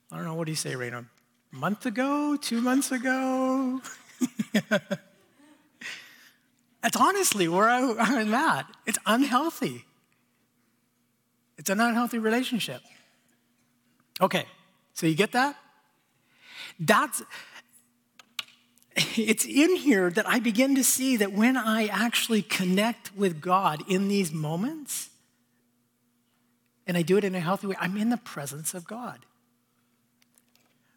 I 0.10 0.16
don't 0.16 0.24
know, 0.24 0.36
what 0.36 0.46
do 0.46 0.54
you 0.54 0.56
say, 0.56 0.76
Raina? 0.76 1.06
A 1.52 1.56
month 1.56 1.86
ago? 1.86 2.38
Two 2.38 2.62
months 2.62 2.94
ago? 2.94 3.82
That's 6.82 6.98
honestly 6.98 7.48
where 7.48 7.70
I, 7.70 7.94
I'm 8.00 8.34
at. 8.34 8.66
It's 8.86 8.98
unhealthy. 9.06 9.86
It's 11.58 11.70
an 11.70 11.80
unhealthy 11.80 12.18
relationship. 12.18 12.82
Okay, 14.20 14.46
so 14.94 15.06
you 15.06 15.16
get 15.16 15.32
that? 15.34 15.56
That's, 16.80 17.22
it's 18.96 19.46
in 19.46 19.76
here 19.76 20.10
that 20.10 20.28
I 20.28 20.40
begin 20.40 20.76
to 20.76 20.84
see 20.84 21.18
that 21.18 21.32
when 21.34 21.56
I 21.56 21.88
actually 21.88 22.42
connect 22.42 23.16
with 23.16 23.42
God 23.42 23.84
in 23.88 24.08
these 24.08 24.32
moments, 24.32 25.10
and 26.88 26.98
I 26.98 27.04
do 27.04 27.18
it 27.18 27.24
in 27.24 27.36
a 27.36 27.40
healthy 27.40 27.68
way, 27.68 27.76
I'm 27.80 27.96
in 27.96 28.10
the 28.10 28.18
presence 28.18 28.74
of 28.74 28.86
God. 28.88 29.26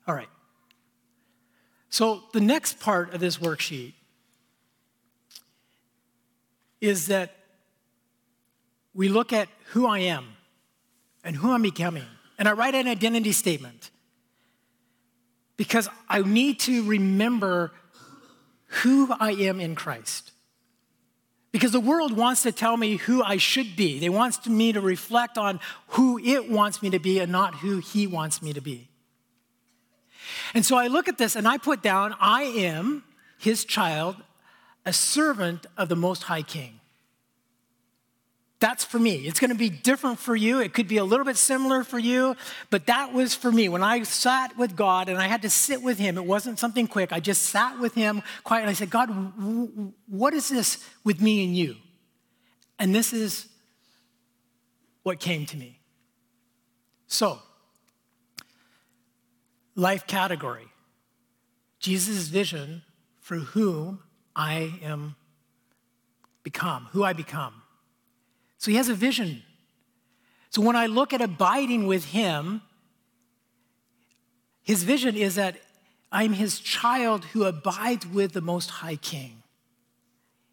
All 0.07 0.15
right. 0.15 0.29
So 1.94 2.24
the 2.33 2.40
next 2.40 2.80
part 2.80 3.14
of 3.14 3.20
this 3.20 3.37
worksheet 3.37 3.92
is 6.80 7.07
that 7.07 7.37
we 8.92 9.09
look 9.09 9.33
at 9.33 9.48
who 9.66 9.87
I 9.87 10.00
am 10.00 10.26
and 11.22 11.37
who 11.37 11.52
I'm 11.52 11.62
becoming 11.62 12.02
and 12.37 12.48
I 12.48 12.52
write 12.54 12.74
an 12.74 12.88
identity 12.88 13.30
statement 13.30 13.92
because 15.57 15.88
I 16.09 16.22
need 16.22 16.59
to 16.61 16.83
remember 16.83 17.70
who 18.83 19.14
I 19.20 19.30
am 19.30 19.61
in 19.61 19.76
Christ. 19.76 20.33
Because 21.52 21.70
the 21.70 21.78
world 21.78 22.16
wants 22.16 22.42
to 22.42 22.50
tell 22.50 22.76
me 22.76 22.96
who 22.96 23.22
I 23.22 23.37
should 23.37 23.76
be. 23.76 24.00
They 24.00 24.09
want 24.09 24.44
me 24.48 24.72
to 24.72 24.80
reflect 24.80 25.38
on 25.38 25.61
who 25.90 26.18
it 26.18 26.50
wants 26.50 26.83
me 26.83 26.90
to 26.90 26.98
be 26.98 27.20
and 27.20 27.30
not 27.30 27.54
who 27.54 27.78
he 27.78 28.09
wants 28.09 28.42
me 28.42 28.52
to 28.52 28.61
be. 28.61 28.88
And 30.55 30.65
so 30.65 30.77
I 30.77 30.87
look 30.87 31.09
at 31.09 31.19
this 31.19 31.37
and 31.37 31.47
I 31.47 31.59
put 31.59 31.83
down, 31.83 32.15
I 32.21 32.43
am 32.43 33.05
his 33.39 33.65
child, 33.65 34.17
a 34.87 34.93
servant 34.93 35.67
of 35.77 35.89
the 35.89 35.97
Most 35.97 36.25
High 36.25 36.43
King. 36.43 36.81
That's 38.61 38.83
for 38.83 38.99
me. 38.99 39.17
It's 39.27 39.41
going 39.41 39.51
to 39.51 39.57
be 39.57 39.69
different 39.69 40.19
for 40.19 40.35
you. 40.35 40.61
It 40.61 40.73
could 40.73 40.89
be 40.89 40.97
a 40.97 41.05
little 41.05 41.27
bit 41.27 41.37
similar 41.37 41.85
for 41.85 41.99
you, 41.99 42.35
but 42.71 42.87
that 42.87 43.13
was 43.13 43.35
for 43.35 43.53
me. 43.53 43.69
When 43.69 43.83
I 43.83 44.03
sat 44.05 44.57
with 44.57 44.75
God 44.75 45.11
and 45.11 45.19
I 45.19 45.27
had 45.27 45.43
to 45.43 45.51
sit 45.51 45.83
with 45.83 45.99
Him, 45.99 46.17
it 46.17 46.25
wasn't 46.25 46.59
something 46.59 46.87
quick. 46.87 47.13
I 47.13 47.21
just 47.21 47.43
sat 47.43 47.79
with 47.79 47.95
Him 47.95 48.23
quietly. 48.43 48.71
I 48.71 48.75
said, 48.75 48.89
God, 48.89 49.11
what 50.07 50.33
is 50.33 50.49
this 50.49 50.83
with 51.05 51.21
me 51.21 51.45
and 51.45 51.55
you? 51.55 51.77
And 52.79 52.95
this 52.95 53.13
is 53.13 53.49
what 55.03 55.21
came 55.21 55.45
to 55.47 55.57
me. 55.59 55.79
So, 57.07 57.41
life 59.75 60.07
category 60.07 60.69
Jesus' 61.85 62.29
vision 62.29 62.83
for 63.21 63.37
whom 63.37 64.01
I 64.35 64.79
am 64.83 65.17
become, 66.43 66.89
who 66.93 67.05
I 67.05 67.13
become. 67.13 67.63
So 68.57 68.71
he 68.71 68.79
has 68.79 68.89
a 68.89 68.95
vision. 68.95 69.43
So 70.49 70.63
when 70.63 70.77
I 70.77 70.87
look 70.87 71.13
at 71.13 71.21
abiding 71.21 71.87
with 71.87 72.07
him, 72.07 72.63
his 74.63 74.83
vision 74.83 75.15
is 75.15 75.35
that 75.35 75.57
I'm 76.11 76.33
his 76.33 76.59
child 76.59 77.27
who 77.27 77.45
abides 77.45 78.07
with 78.07 78.33
the 78.33 78.41
Most 78.41 78.71
High 78.71 78.97
King. 78.97 79.43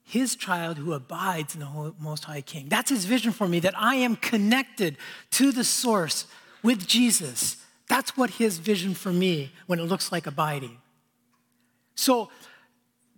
His 0.04 0.36
child 0.36 0.78
who 0.80 0.92
abides 0.92 1.54
in 1.54 1.62
the 1.62 1.94
Most 1.98 2.26
High 2.26 2.42
King. 2.42 2.68
That's 2.68 2.90
his 2.90 3.06
vision 3.06 3.32
for 3.32 3.48
me, 3.48 3.62
that 3.62 3.74
I 3.78 3.96
am 3.96 4.18
connected 4.18 4.98
to 5.32 5.54
the 5.54 5.64
source 5.64 6.26
with 6.62 6.86
Jesus. 6.88 7.61
That's 7.92 8.16
what 8.16 8.30
his 8.30 8.58
vision 8.58 8.94
for 8.94 9.12
me 9.12 9.52
when 9.68 9.78
it 9.78 9.84
looks 9.84 10.14
like 10.14 10.26
abiding. 10.26 10.78
So 11.94 12.30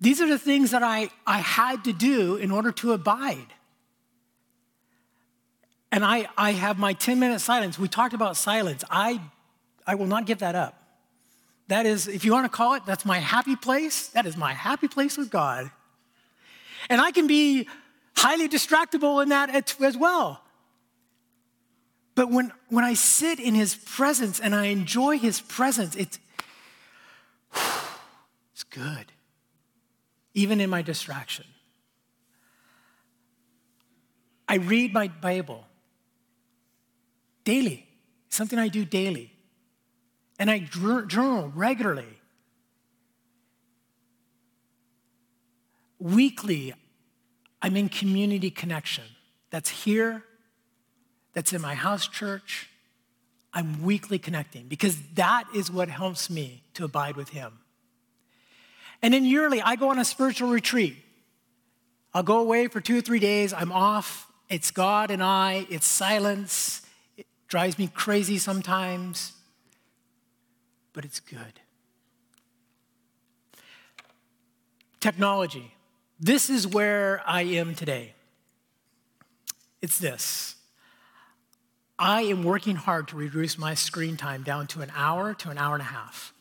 these 0.01 0.19
are 0.19 0.27
the 0.27 0.39
things 0.39 0.71
that 0.71 0.81
I, 0.81 1.12
I 1.27 1.38
had 1.38 1.83
to 1.83 1.93
do 1.93 2.38
in 2.38 2.49
order 2.49 2.71
to 2.71 2.93
abide. 2.93 3.53
And 5.91 6.03
I, 6.03 6.27
I 6.36 6.53
have 6.53 6.79
my 6.79 6.93
10 6.93 7.19
minute 7.19 7.39
silence. 7.39 7.77
We 7.77 7.88
talked 7.88 8.15
about 8.15 8.36
silence. 8.36 8.83
I, 8.89 9.21
I 9.86 9.93
will 9.93 10.07
not 10.07 10.25
give 10.25 10.39
that 10.39 10.55
up. 10.55 10.73
That 11.67 11.86
is, 11.86 12.07
if 12.07 12.25
you 12.25 12.31
want 12.31 12.51
to 12.51 12.57
call 12.57 12.73
it, 12.73 12.81
that's 12.83 13.05
my 13.05 13.19
happy 13.19 13.55
place. 13.55 14.07
That 14.07 14.25
is 14.25 14.36
my 14.36 14.53
happy 14.53 14.88
place 14.88 15.19
with 15.19 15.29
God. 15.29 15.69
And 16.89 16.99
I 16.99 17.12
can 17.12 17.27
be 17.27 17.67
highly 18.15 18.49
distractible 18.49 19.21
in 19.21 19.29
that 19.29 19.71
as 19.79 19.95
well. 19.95 20.42
But 22.15 22.30
when, 22.30 22.52
when 22.69 22.86
I 22.86 22.93
sit 22.93 23.39
in 23.39 23.56
his 23.56 23.76
presence 23.76 24.39
and 24.39 24.54
I 24.54 24.65
enjoy 24.65 25.17
his 25.17 25.41
presence, 25.41 25.95
it's, 25.95 26.19
it's 28.54 28.63
good, 28.63 29.12
even 30.34 30.62
in 30.62 30.69
my 30.69 30.82
distraction. 30.82 31.45
I 34.47 34.56
read 34.58 34.93
my 34.93 35.08
Bible 35.08 35.65
daily, 37.43 37.88
something 38.30 38.60
I 38.60 38.67
do 38.67 38.86
daily. 38.86 39.32
and 40.39 40.52
I 40.52 40.60
journal 40.60 41.52
regularly. 41.56 42.19
Weekly, 45.99 46.73
I'm 47.62 47.78
in 47.78 47.88
community 47.88 48.52
connection. 48.52 49.06
That's 49.52 49.69
here, 49.69 50.26
that's 51.34 51.54
in 51.54 51.62
my 51.62 51.76
house 51.76 52.08
church. 52.08 52.69
I'm 53.54 53.84
weekly 53.84 54.17
connecting 54.17 54.67
because 54.67 54.98
that 55.15 55.46
is 55.54 55.69
what 55.69 55.89
helps 55.89 56.30
me 56.30 56.63
to 56.74 56.86
abide 56.86 57.15
with 57.15 57.30
Him. 57.30 57.60
And 59.02 59.13
then 59.13 59.26
yearly, 59.26 59.62
I 59.62 59.76
go 59.76 59.89
on 59.89 60.00
a 60.00 60.06
spiritual 60.06 60.50
retreat. 60.50 60.98
I'll 62.13 62.24
go 62.24 62.39
away 62.39 62.67
for 62.67 62.80
two 62.80 62.98
or 62.98 63.02
three 63.02 63.19
days. 63.19 63.54
I'm 63.54 63.72
off. 63.72 64.32
It's 64.50 64.72
God 64.72 65.12
and 65.12 65.24
I, 65.24 65.65
it's 65.69 65.86
silence. 65.86 66.82
It 67.17 67.26
drives 67.48 67.78
me 67.80 67.88
crazy 67.88 68.38
sometimes, 68.38 69.34
but 70.93 71.06
it's 71.06 71.19
good. 71.19 71.60
Technology. 75.00 75.74
This 76.19 76.50
is 76.50 76.67
where 76.67 77.22
I 77.26 77.41
am 77.41 77.76
today. 77.76 78.13
It's 79.82 79.98
this. 79.98 80.56
I 82.04 82.24
am 82.24 82.44
working 82.44 82.76
hard 82.76 83.08
to 83.08 83.16
reduce 83.16 83.58
my 83.58 83.76
screen 83.76 84.18
time 84.18 84.44
down 84.44 84.68
to 84.68 84.82
an 84.82 84.92
hour 84.94 85.34
to 85.36 85.50
an 85.50 85.58
hour 85.58 85.74
and 85.76 85.82
a 85.82 85.86
half. 85.86 86.34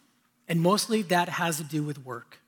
And 0.48 0.60
mostly 0.60 1.02
that 1.02 1.28
has 1.28 1.58
to 1.58 1.62
do 1.62 1.84
with 1.84 2.04
work. 2.04 2.40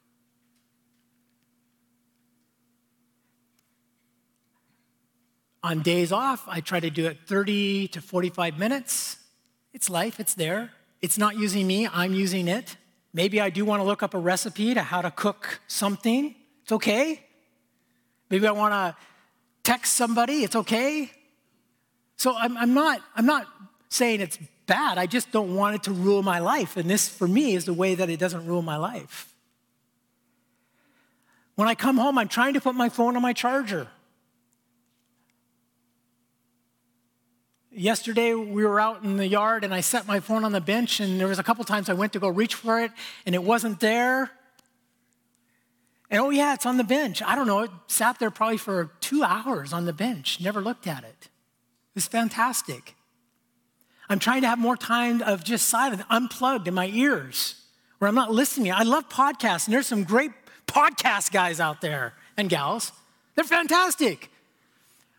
On 5.62 5.80
days 5.80 6.10
off, 6.10 6.42
I 6.48 6.60
try 6.60 6.80
to 6.80 6.90
do 6.90 7.06
it 7.06 7.18
30 7.28 7.86
to 7.88 8.00
45 8.02 8.58
minutes. 8.58 9.16
It's 9.72 9.88
life, 9.88 10.18
it's 10.18 10.34
there. 10.34 10.72
It's 11.00 11.16
not 11.16 11.38
using 11.38 11.68
me, 11.68 11.86
I'm 11.86 12.14
using 12.14 12.48
it. 12.48 12.76
Maybe 13.12 13.40
I 13.40 13.48
do 13.48 13.64
want 13.64 13.78
to 13.78 13.84
look 13.84 14.02
up 14.02 14.14
a 14.14 14.18
recipe 14.18 14.74
to 14.74 14.82
how 14.82 15.02
to 15.02 15.12
cook 15.12 15.60
something. 15.68 16.34
It's 16.64 16.72
okay. 16.72 17.24
Maybe 18.28 18.48
I 18.48 18.50
want 18.50 18.72
to 18.74 18.96
text 19.62 19.94
somebody. 19.94 20.42
It's 20.42 20.56
okay. 20.56 21.12
So 22.16 22.34
I'm, 22.36 22.56
I'm, 22.56 22.74
not, 22.74 23.00
I'm 23.16 23.26
not 23.26 23.46
saying 23.88 24.20
it's 24.20 24.38
bad. 24.66 24.98
I 24.98 25.06
just 25.06 25.30
don't 25.32 25.54
want 25.54 25.76
it 25.76 25.82
to 25.84 25.92
rule 25.92 26.22
my 26.22 26.38
life. 26.38 26.76
And 26.76 26.88
this, 26.88 27.08
for 27.08 27.28
me, 27.28 27.54
is 27.54 27.64
the 27.64 27.74
way 27.74 27.94
that 27.94 28.08
it 28.08 28.18
doesn't 28.18 28.46
rule 28.46 28.62
my 28.62 28.76
life. 28.76 29.34
When 31.54 31.68
I 31.68 31.74
come 31.74 31.98
home, 31.98 32.18
I'm 32.18 32.28
trying 32.28 32.54
to 32.54 32.60
put 32.60 32.74
my 32.74 32.88
phone 32.88 33.16
on 33.16 33.22
my 33.22 33.32
charger. 33.32 33.88
Yesterday, 37.70 38.34
we 38.34 38.64
were 38.64 38.80
out 38.80 39.02
in 39.02 39.16
the 39.16 39.26
yard 39.26 39.64
and 39.64 39.74
I 39.74 39.80
set 39.80 40.06
my 40.06 40.20
phone 40.20 40.44
on 40.44 40.52
the 40.52 40.60
bench, 40.60 41.00
and 41.00 41.18
there 41.18 41.26
was 41.26 41.40
a 41.40 41.42
couple 41.42 41.64
times 41.64 41.88
I 41.88 41.94
went 41.94 42.12
to 42.12 42.20
go 42.20 42.28
reach 42.28 42.54
for 42.54 42.80
it 42.80 42.92
and 43.26 43.34
it 43.34 43.42
wasn't 43.42 43.80
there. 43.80 44.30
And 46.08 46.20
oh, 46.20 46.30
yeah, 46.30 46.54
it's 46.54 46.66
on 46.66 46.76
the 46.76 46.84
bench. 46.84 47.22
I 47.22 47.34
don't 47.34 47.48
know, 47.48 47.60
it 47.60 47.70
sat 47.88 48.20
there 48.20 48.30
probably 48.30 48.58
for 48.58 48.92
two 49.00 49.24
hours 49.24 49.72
on 49.72 49.86
the 49.86 49.92
bench, 49.92 50.40
never 50.40 50.60
looked 50.60 50.86
at 50.86 51.02
it. 51.02 51.28
It 51.94 51.98
was 51.98 52.06
fantastic. 52.06 52.96
I'm 54.08 54.18
trying 54.18 54.42
to 54.42 54.48
have 54.48 54.58
more 54.58 54.76
time 54.76 55.22
of 55.22 55.44
just 55.44 55.68
silent, 55.68 56.02
unplugged 56.10 56.68
in 56.68 56.74
my 56.74 56.88
ears, 56.88 57.54
where 57.98 58.08
I'm 58.08 58.14
not 58.14 58.32
listening. 58.32 58.72
I 58.72 58.82
love 58.82 59.08
podcasts, 59.08 59.66
and 59.66 59.74
there's 59.74 59.86
some 59.86 60.04
great 60.04 60.32
podcast 60.66 61.32
guys 61.32 61.60
out 61.60 61.80
there 61.80 62.14
and 62.36 62.48
gals. 62.48 62.92
They're 63.34 63.44
fantastic. 63.44 64.30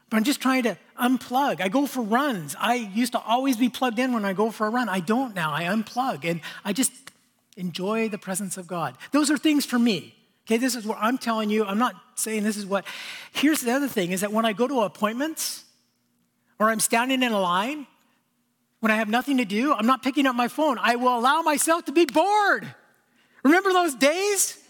But 0.10 0.18
I'm 0.18 0.24
just 0.24 0.42
trying 0.42 0.64
to 0.64 0.78
unplug. 1.00 1.62
I 1.62 1.68
go 1.68 1.88
for 1.88 2.02
runs. 2.02 2.56
I 2.60 2.76
used 2.76 3.14
to 3.14 3.20
always 3.20 3.58
be 3.58 3.70
plugged 3.70 4.00
in 4.00 4.14
when 4.14 4.24
I 4.24 4.34
go 4.34 4.52
for 4.52 4.68
a 4.68 4.70
run. 4.70 4.88
I 4.88 5.00
don't 5.00 5.36
now. 5.36 5.52
I 5.52 5.64
unplug 5.64 6.26
and 6.26 6.42
I 6.64 6.74
just 6.74 6.92
enjoy 7.58 8.10
the 8.10 8.18
presence 8.18 8.58
of 8.58 8.68
God. 8.68 8.96
Those 9.12 9.32
are 9.32 9.38
things 9.38 9.66
for 9.66 9.80
me. 9.80 10.16
Okay, 10.46 10.58
this 10.58 10.76
is 10.76 10.86
what 10.86 11.00
I'm 11.02 11.18
telling 11.18 11.50
you. 11.50 11.66
I'm 11.66 11.80
not 11.80 11.96
saying 12.16 12.44
this 12.44 12.56
is 12.56 12.66
what. 12.66 12.86
Here's 13.34 13.62
the 13.62 13.72
other 13.72 13.88
thing 13.88 14.12
is 14.12 14.22
that 14.22 14.32
when 14.32 14.46
I 14.46 14.54
go 14.54 14.68
to 14.68 14.82
appointments 14.82 15.65
or 16.60 16.70
I'm 16.70 16.80
standing 16.80 17.24
in 17.24 17.32
a 17.32 17.40
line, 17.40 17.88
when 18.80 18.92
I 18.92 18.98
have 18.98 19.10
nothing 19.10 19.38
to 19.38 19.46
do, 19.46 19.74
I'm 19.74 19.88
not 19.88 20.04
picking 20.04 20.28
up 20.28 20.36
my 20.36 20.48
phone. 20.48 20.78
I 20.80 20.96
will 20.96 21.18
allow 21.18 21.42
myself 21.42 21.86
to 21.86 21.92
be 21.92 22.06
bored. 22.06 22.68
Remember 23.44 23.74
those 23.74 23.96
days? 23.96 24.62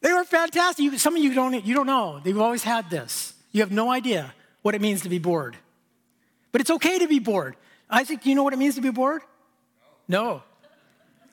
They 0.00 0.12
were 0.12 0.24
fantastic. 0.24 0.98
some 0.98 1.16
of 1.16 1.22
you 1.22 1.32
don't, 1.32 1.64
you 1.64 1.74
don't 1.74 1.86
know. 1.86 2.20
They've 2.22 2.38
always 2.38 2.62
had 2.62 2.90
this. 2.90 3.34
You 3.52 3.60
have 3.60 3.70
no 3.72 3.90
idea 3.90 4.34
what 4.62 4.74
it 4.74 4.80
means 4.80 5.02
to 5.02 5.08
be 5.08 5.18
bored. 5.18 5.56
But 6.50 6.60
it's 6.60 6.70
okay 6.70 6.98
to 6.98 7.08
be 7.08 7.18
bored. 7.18 7.56
Isaac, 7.88 8.22
do 8.22 8.28
you 8.28 8.34
know 8.34 8.42
what 8.42 8.52
it 8.52 8.58
means 8.58 8.74
to 8.74 8.80
be 8.80 8.90
bored? 8.90 9.22
No. 10.08 10.42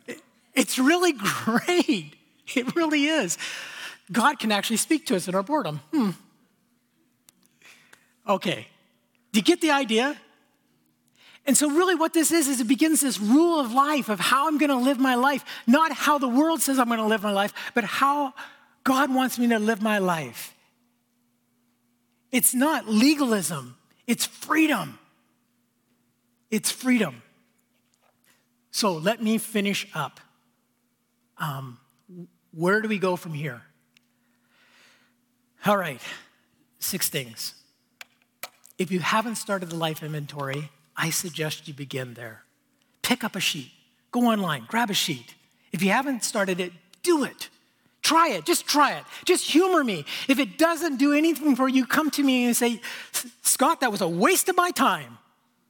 no. 0.08 0.16
It's 0.54 0.78
really 0.78 1.14
great. 1.44 2.16
It 2.56 2.76
really 2.76 3.06
is. 3.06 3.38
God 4.12 4.40
can 4.40 4.52
actually 4.52 4.78
speak 4.78 5.06
to 5.08 5.16
us 5.16 5.28
in 5.28 5.36
our 5.36 5.44
boredom. 5.44 5.82
Hmm. 5.92 6.12
Okay. 8.28 8.68
Do 9.32 9.40
you 9.40 9.44
get 9.44 9.62
the 9.62 9.72
idea? 9.72 10.18
And 11.46 11.58
so, 11.58 11.70
really, 11.70 11.96
what 11.96 12.14
this 12.14 12.32
is, 12.32 12.48
is 12.48 12.62
it 12.62 12.68
begins 12.68 13.02
this 13.02 13.20
rule 13.20 13.60
of 13.60 13.74
life 13.74 14.10
of 14.10 14.20
how 14.20 14.48
I'm 14.48 14.58
going 14.58 14.70
to 14.70 14.76
live 14.76 15.00
my 15.00 15.16
life, 15.16 15.44
not 15.66 15.92
how 15.92 16.18
the 16.18 16.28
world 16.28 16.62
says 16.62 16.78
I'm 16.78 16.88
going 16.88 17.00
to 17.00 17.06
live 17.06 17.24
my 17.24 17.32
life, 17.32 17.54
but 17.74 17.84
how 17.84 18.34
God 18.84 19.14
wants 19.14 19.40
me 19.40 19.48
to 19.48 19.60
live 19.60 19.82
my 19.82 19.98
life. 20.00 20.54
It's 22.32 22.54
not 22.54 22.88
legalism, 22.88 23.78
it's 24.06 24.26
freedom. 24.26 25.00
It's 26.52 26.72
freedom. 26.72 27.22
So 28.72 28.94
let 28.94 29.22
me 29.22 29.38
finish 29.38 29.88
up. 29.94 30.20
Um, 31.38 31.78
where 32.52 32.82
do 32.82 32.88
we 32.88 32.98
go 32.98 33.16
from 33.16 33.34
here? 33.34 33.62
All 35.66 35.78
right, 35.78 36.02
six 36.80 37.10
things. 37.10 37.54
If 38.80 38.92
you 38.92 39.00
haven't 39.02 39.36
started 39.36 39.70
the 39.70 39.76
life 39.76 40.02
inventory, 40.02 40.72
I 40.98 41.12
suggest 41.12 41.68
you 41.68 41.74
begin 41.74 42.16
there. 42.16 42.44
Pick 43.04 43.24
up 43.24 43.36
a 43.36 43.40
sheet, 43.40 43.72
go 44.12 44.22
online, 44.22 44.66
grab 44.68 44.90
a 44.90 44.94
sheet. 44.94 45.36
If 45.72 45.84
you 45.84 45.92
haven't 45.92 46.24
started 46.24 46.60
it, 46.60 46.72
do 47.04 47.24
it. 47.24 47.50
Try 48.02 48.30
it. 48.30 48.46
Just 48.46 48.66
try 48.66 48.94
it. 48.94 49.04
Just 49.26 49.52
humor 49.52 49.84
me. 49.84 50.06
If 50.28 50.40
it 50.40 50.58
doesn't 50.58 50.98
do 50.98 51.14
anything 51.14 51.56
for 51.56 51.68
you, 51.68 51.86
come 51.86 52.10
to 52.12 52.24
me 52.24 52.46
and 52.46 52.56
say, 52.56 52.82
Scott, 53.44 53.82
that 53.82 53.92
was 53.92 54.02
a 54.02 54.08
waste 54.08 54.48
of 54.50 54.56
my 54.56 54.72
time. 54.72 55.18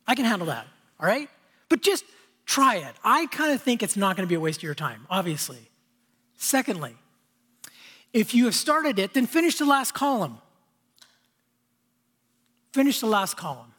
I 0.08 0.16
can 0.16 0.26
handle 0.26 0.48
that. 0.48 0.68
All 1.00 1.08
right? 1.08 1.28
But 1.70 1.82
just 1.82 2.06
try 2.46 2.76
it. 2.76 2.96
I 3.04 3.26
kind 3.28 3.52
of 3.52 3.62
think 3.62 3.82
it's 3.84 3.98
not 3.98 4.16
going 4.16 4.28
to 4.28 4.30
be 4.30 4.36
a 4.36 4.40
waste 4.40 4.60
of 4.60 4.64
your 4.64 4.76
time, 4.76 5.08
obviously. 5.10 5.70
Secondly, 6.38 6.96
if 8.14 8.34
you 8.34 8.46
have 8.46 8.56
started 8.56 9.00
it, 9.00 9.14
then 9.14 9.26
finish 9.26 9.58
the 9.58 9.66
last 9.66 9.94
column. 9.94 10.38
Finish 12.72 13.00
the 13.00 13.08
last 13.08 13.38
column 13.38 13.74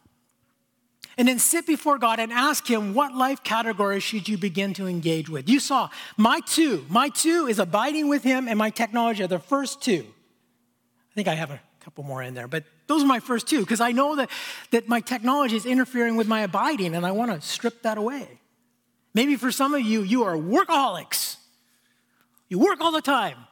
and 1.20 1.28
then 1.28 1.38
sit 1.38 1.66
before 1.66 1.98
God 1.98 2.18
and 2.18 2.32
ask 2.32 2.66
Him, 2.66 2.94
what 2.94 3.14
life 3.14 3.42
category 3.42 4.00
should 4.00 4.26
you 4.26 4.38
begin 4.38 4.72
to 4.72 4.86
engage 4.86 5.28
with? 5.28 5.50
You 5.50 5.60
saw 5.60 5.90
my 6.16 6.40
two. 6.46 6.86
My 6.88 7.10
two 7.10 7.46
is 7.46 7.58
abiding 7.58 8.08
with 8.08 8.22
Him, 8.22 8.48
and 8.48 8.58
my 8.58 8.70
technology 8.70 9.22
are 9.22 9.26
the 9.26 9.38
first 9.38 9.82
two. 9.82 10.06
I 10.06 11.14
think 11.14 11.28
I 11.28 11.34
have 11.34 11.50
a 11.50 11.60
couple 11.80 12.04
more 12.04 12.22
in 12.22 12.32
there, 12.32 12.48
but 12.48 12.64
those 12.86 13.02
are 13.02 13.06
my 13.06 13.20
first 13.20 13.46
two 13.46 13.60
because 13.60 13.82
I 13.82 13.92
know 13.92 14.16
that, 14.16 14.30
that 14.70 14.88
my 14.88 15.00
technology 15.00 15.56
is 15.56 15.66
interfering 15.66 16.16
with 16.16 16.26
my 16.26 16.40
abiding, 16.40 16.94
and 16.94 17.04
I 17.04 17.10
want 17.10 17.32
to 17.32 17.46
strip 17.46 17.82
that 17.82 17.98
away. 17.98 18.40
Maybe 19.12 19.36
for 19.36 19.52
some 19.52 19.74
of 19.74 19.82
you, 19.82 20.00
you 20.00 20.24
are 20.24 20.36
workaholics. 20.36 21.36
You 22.48 22.58
work 22.58 22.80
all 22.80 22.92
the 22.92 23.02
time. 23.02 23.36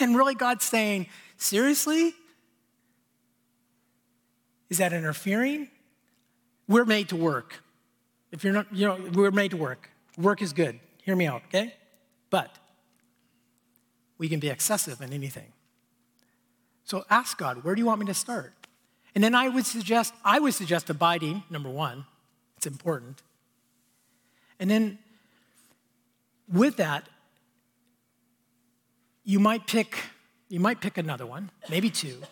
And 0.00 0.16
really, 0.16 0.34
God's 0.34 0.64
saying, 0.64 1.06
seriously? 1.36 2.14
Is 4.72 4.78
that 4.78 4.94
interfering? 4.94 5.68
We're 6.66 6.86
made 6.86 7.10
to 7.10 7.16
work. 7.16 7.62
If 8.30 8.42
you're 8.42 8.54
not, 8.54 8.74
you 8.74 8.86
know, 8.86 8.98
we're 9.12 9.30
made 9.30 9.50
to 9.50 9.58
work. 9.58 9.90
Work 10.16 10.40
is 10.40 10.54
good. 10.54 10.80
Hear 11.02 11.14
me 11.14 11.26
out, 11.26 11.42
okay? 11.48 11.74
But 12.30 12.56
we 14.16 14.30
can 14.30 14.40
be 14.40 14.48
excessive 14.48 15.02
in 15.02 15.12
anything. 15.12 15.52
So 16.84 17.04
ask 17.10 17.36
God, 17.36 17.64
where 17.64 17.74
do 17.74 17.82
you 17.82 17.86
want 17.86 18.00
me 18.00 18.06
to 18.06 18.14
start? 18.14 18.54
And 19.14 19.22
then 19.22 19.34
I 19.34 19.50
would 19.50 19.66
suggest, 19.66 20.14
I 20.24 20.40
would 20.40 20.54
suggest 20.54 20.88
abiding, 20.88 21.42
number 21.50 21.68
one. 21.68 22.06
It's 22.56 22.66
important. 22.66 23.20
And 24.58 24.70
then 24.70 24.98
with 26.50 26.78
that, 26.78 27.10
you 29.22 29.38
might 29.38 29.66
pick, 29.66 29.98
you 30.48 30.60
might 30.60 30.80
pick 30.80 30.96
another 30.96 31.26
one, 31.26 31.50
maybe 31.68 31.90
two. 31.90 32.22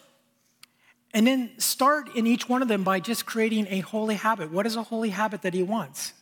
And 1.12 1.26
then 1.26 1.50
start 1.58 2.14
in 2.14 2.26
each 2.26 2.48
one 2.48 2.62
of 2.62 2.68
them 2.68 2.84
by 2.84 3.00
just 3.00 3.26
creating 3.26 3.66
a 3.68 3.80
holy 3.80 4.14
habit. 4.14 4.50
What 4.52 4.66
is 4.66 4.76
a 4.76 4.82
holy 4.82 5.10
habit 5.10 5.42
that 5.42 5.54
he 5.54 5.62
wants? 5.62 6.12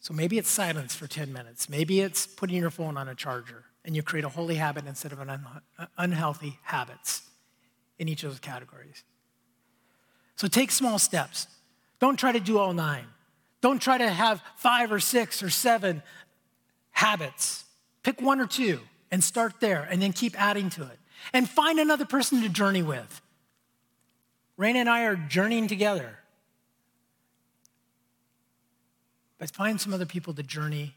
So 0.00 0.14
maybe 0.14 0.38
it's 0.38 0.48
silence 0.48 0.94
for 0.94 1.06
10 1.06 1.32
minutes. 1.32 1.68
Maybe 1.68 2.00
it's 2.00 2.26
putting 2.26 2.56
your 2.56 2.70
phone 2.70 2.96
on 2.96 3.08
a 3.08 3.14
charger 3.14 3.64
and 3.84 3.94
you 3.94 4.02
create 4.02 4.24
a 4.24 4.28
holy 4.28 4.54
habit 4.54 4.86
instead 4.86 5.12
of 5.12 5.20
an 5.20 5.30
un- 5.30 5.46
uh, 5.78 5.86
unhealthy 5.98 6.58
habits 6.62 7.22
in 7.98 8.08
each 8.08 8.24
of 8.24 8.30
those 8.30 8.40
categories. 8.40 9.04
So 10.36 10.48
take 10.48 10.70
small 10.70 10.98
steps. 10.98 11.46
Don't 11.98 12.18
try 12.18 12.32
to 12.32 12.40
do 12.40 12.58
all 12.58 12.72
nine. 12.72 13.06
Don't 13.60 13.80
try 13.80 13.98
to 13.98 14.08
have 14.08 14.42
five 14.56 14.92
or 14.92 15.00
six 15.00 15.42
or 15.42 15.50
seven 15.50 16.02
habits. 16.90 17.64
Pick 18.02 18.20
one 18.20 18.40
or 18.40 18.46
two 18.46 18.80
and 19.10 19.24
start 19.24 19.54
there 19.60 19.86
and 19.90 20.00
then 20.00 20.12
keep 20.12 20.40
adding 20.40 20.70
to 20.70 20.82
it. 20.82 20.98
And 21.32 21.48
find 21.48 21.78
another 21.78 22.04
person 22.04 22.42
to 22.42 22.48
journey 22.48 22.82
with. 22.82 23.20
Raina 24.58 24.76
and 24.76 24.88
I 24.88 25.04
are 25.04 25.16
journeying 25.16 25.68
together. 25.68 26.18
But 29.38 29.50
find 29.50 29.80
some 29.80 29.92
other 29.92 30.06
people 30.06 30.32
to 30.34 30.42
journey 30.42 30.94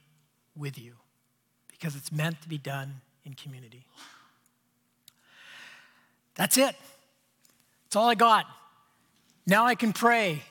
with 0.55 0.78
you 0.78 0.93
because 1.68 1.95
it's 1.95 2.12
meant 2.12 2.41
to 2.41 2.49
be 2.49 2.57
done 2.57 3.01
in 3.26 3.34
community. 3.34 3.86
That's 6.36 6.57
it. 6.57 6.76
That's 7.86 7.95
all 7.95 8.07
I 8.07 8.16
got. 8.16 8.45
Now 9.45 9.66
I 9.66 9.76
can 9.76 9.91
pray. 9.91 10.43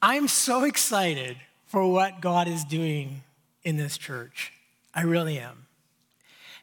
I'm 0.00 0.28
so 0.28 0.64
excited 0.64 1.36
for 1.66 1.90
what 1.90 2.20
God 2.20 2.46
is 2.46 2.64
doing 2.64 3.22
in 3.64 3.76
this 3.76 3.98
church. 3.98 4.52
I 4.94 5.02
really 5.02 5.38
am. 5.38 5.66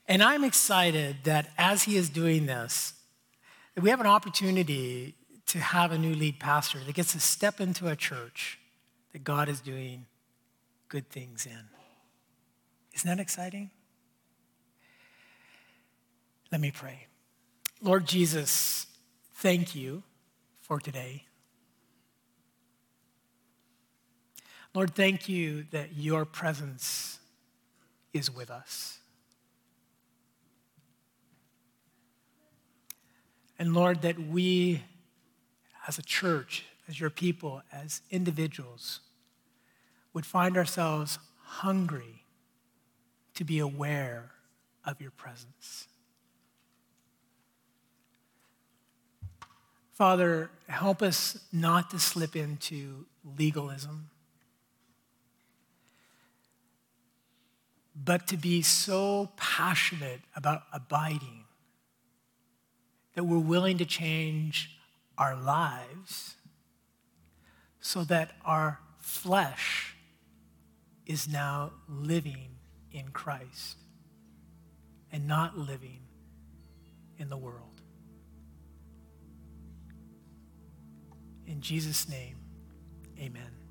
And 0.08 0.24
I'm 0.24 0.44
excited 0.44 1.18
that 1.24 1.50
as 1.58 1.84
He 1.84 1.98
is 1.98 2.10
doing 2.10 2.46
this, 2.46 2.94
we 3.84 3.90
have 3.90 4.00
an 4.00 4.08
opportunity 4.08 5.16
to 5.48 5.60
have 5.60 5.92
a 5.92 5.98
new 5.98 6.16
lead 6.16 6.40
pastor 6.40 6.80
that 6.80 6.96
gets 6.96 7.12
to 7.14 7.20
step 7.20 7.60
into 7.60 7.88
a 7.88 7.96
church 7.96 8.60
that 9.12 9.24
God 9.24 9.50
is 9.50 9.60
doing 9.60 10.06
good 10.90 11.10
things 11.10 11.46
in. 11.46 11.70
Isn't 12.94 13.10
that 13.10 13.22
exciting? 13.22 13.72
Let 16.52 16.62
me 16.62 16.72
pray. 16.72 17.08
Lord 17.82 18.08
Jesus, 18.08 18.88
thank 19.36 19.76
you 19.76 20.04
for 20.62 20.80
today. 20.80 21.26
Lord, 24.74 24.96
thank 24.96 25.30
you 25.30 25.66
that 25.72 25.96
your 25.96 26.26
presence 26.26 27.20
is 28.14 28.30
with 28.30 28.50
us. 28.50 29.00
And 33.58 33.74
Lord, 33.74 34.02
that 34.02 34.20
we 34.20 34.84
as 35.88 35.98
a 35.98 36.02
church, 36.02 36.66
as 36.88 37.00
your 37.00 37.10
people, 37.10 37.62
as 37.72 38.02
individuals, 38.10 39.00
would 40.14 40.26
find 40.26 40.58
ourselves 40.58 41.20
hungry 41.42 42.26
to 43.36 43.44
be 43.44 43.60
aware 43.60 44.32
of 44.86 45.02
your 45.02 45.12
presence. 45.12 45.88
Father, 49.94 50.50
help 50.68 51.02
us 51.02 51.40
not 51.54 51.90
to 51.92 52.00
slip 52.00 52.36
into 52.36 53.06
legalism. 53.38 54.10
but 57.96 58.28
to 58.28 58.36
be 58.36 58.62
so 58.62 59.32
passionate 59.38 60.20
about 60.36 60.64
abiding 60.74 61.45
that 63.16 63.24
we're 63.24 63.40
willing 63.40 63.78
to 63.78 63.86
change 63.86 64.78
our 65.18 65.36
lives 65.36 66.36
so 67.80 68.04
that 68.04 68.32
our 68.44 68.80
flesh 69.00 69.96
is 71.06 71.28
now 71.28 71.72
living 71.88 72.58
in 72.92 73.10
Christ 73.10 73.78
and 75.12 75.28
not 75.28 75.58
living 75.58 76.02
in 77.18 77.30
the 77.30 77.38
world. 77.38 77.82
In 81.46 81.62
Jesus' 81.62 82.10
name, 82.10 82.38
amen. 83.20 83.65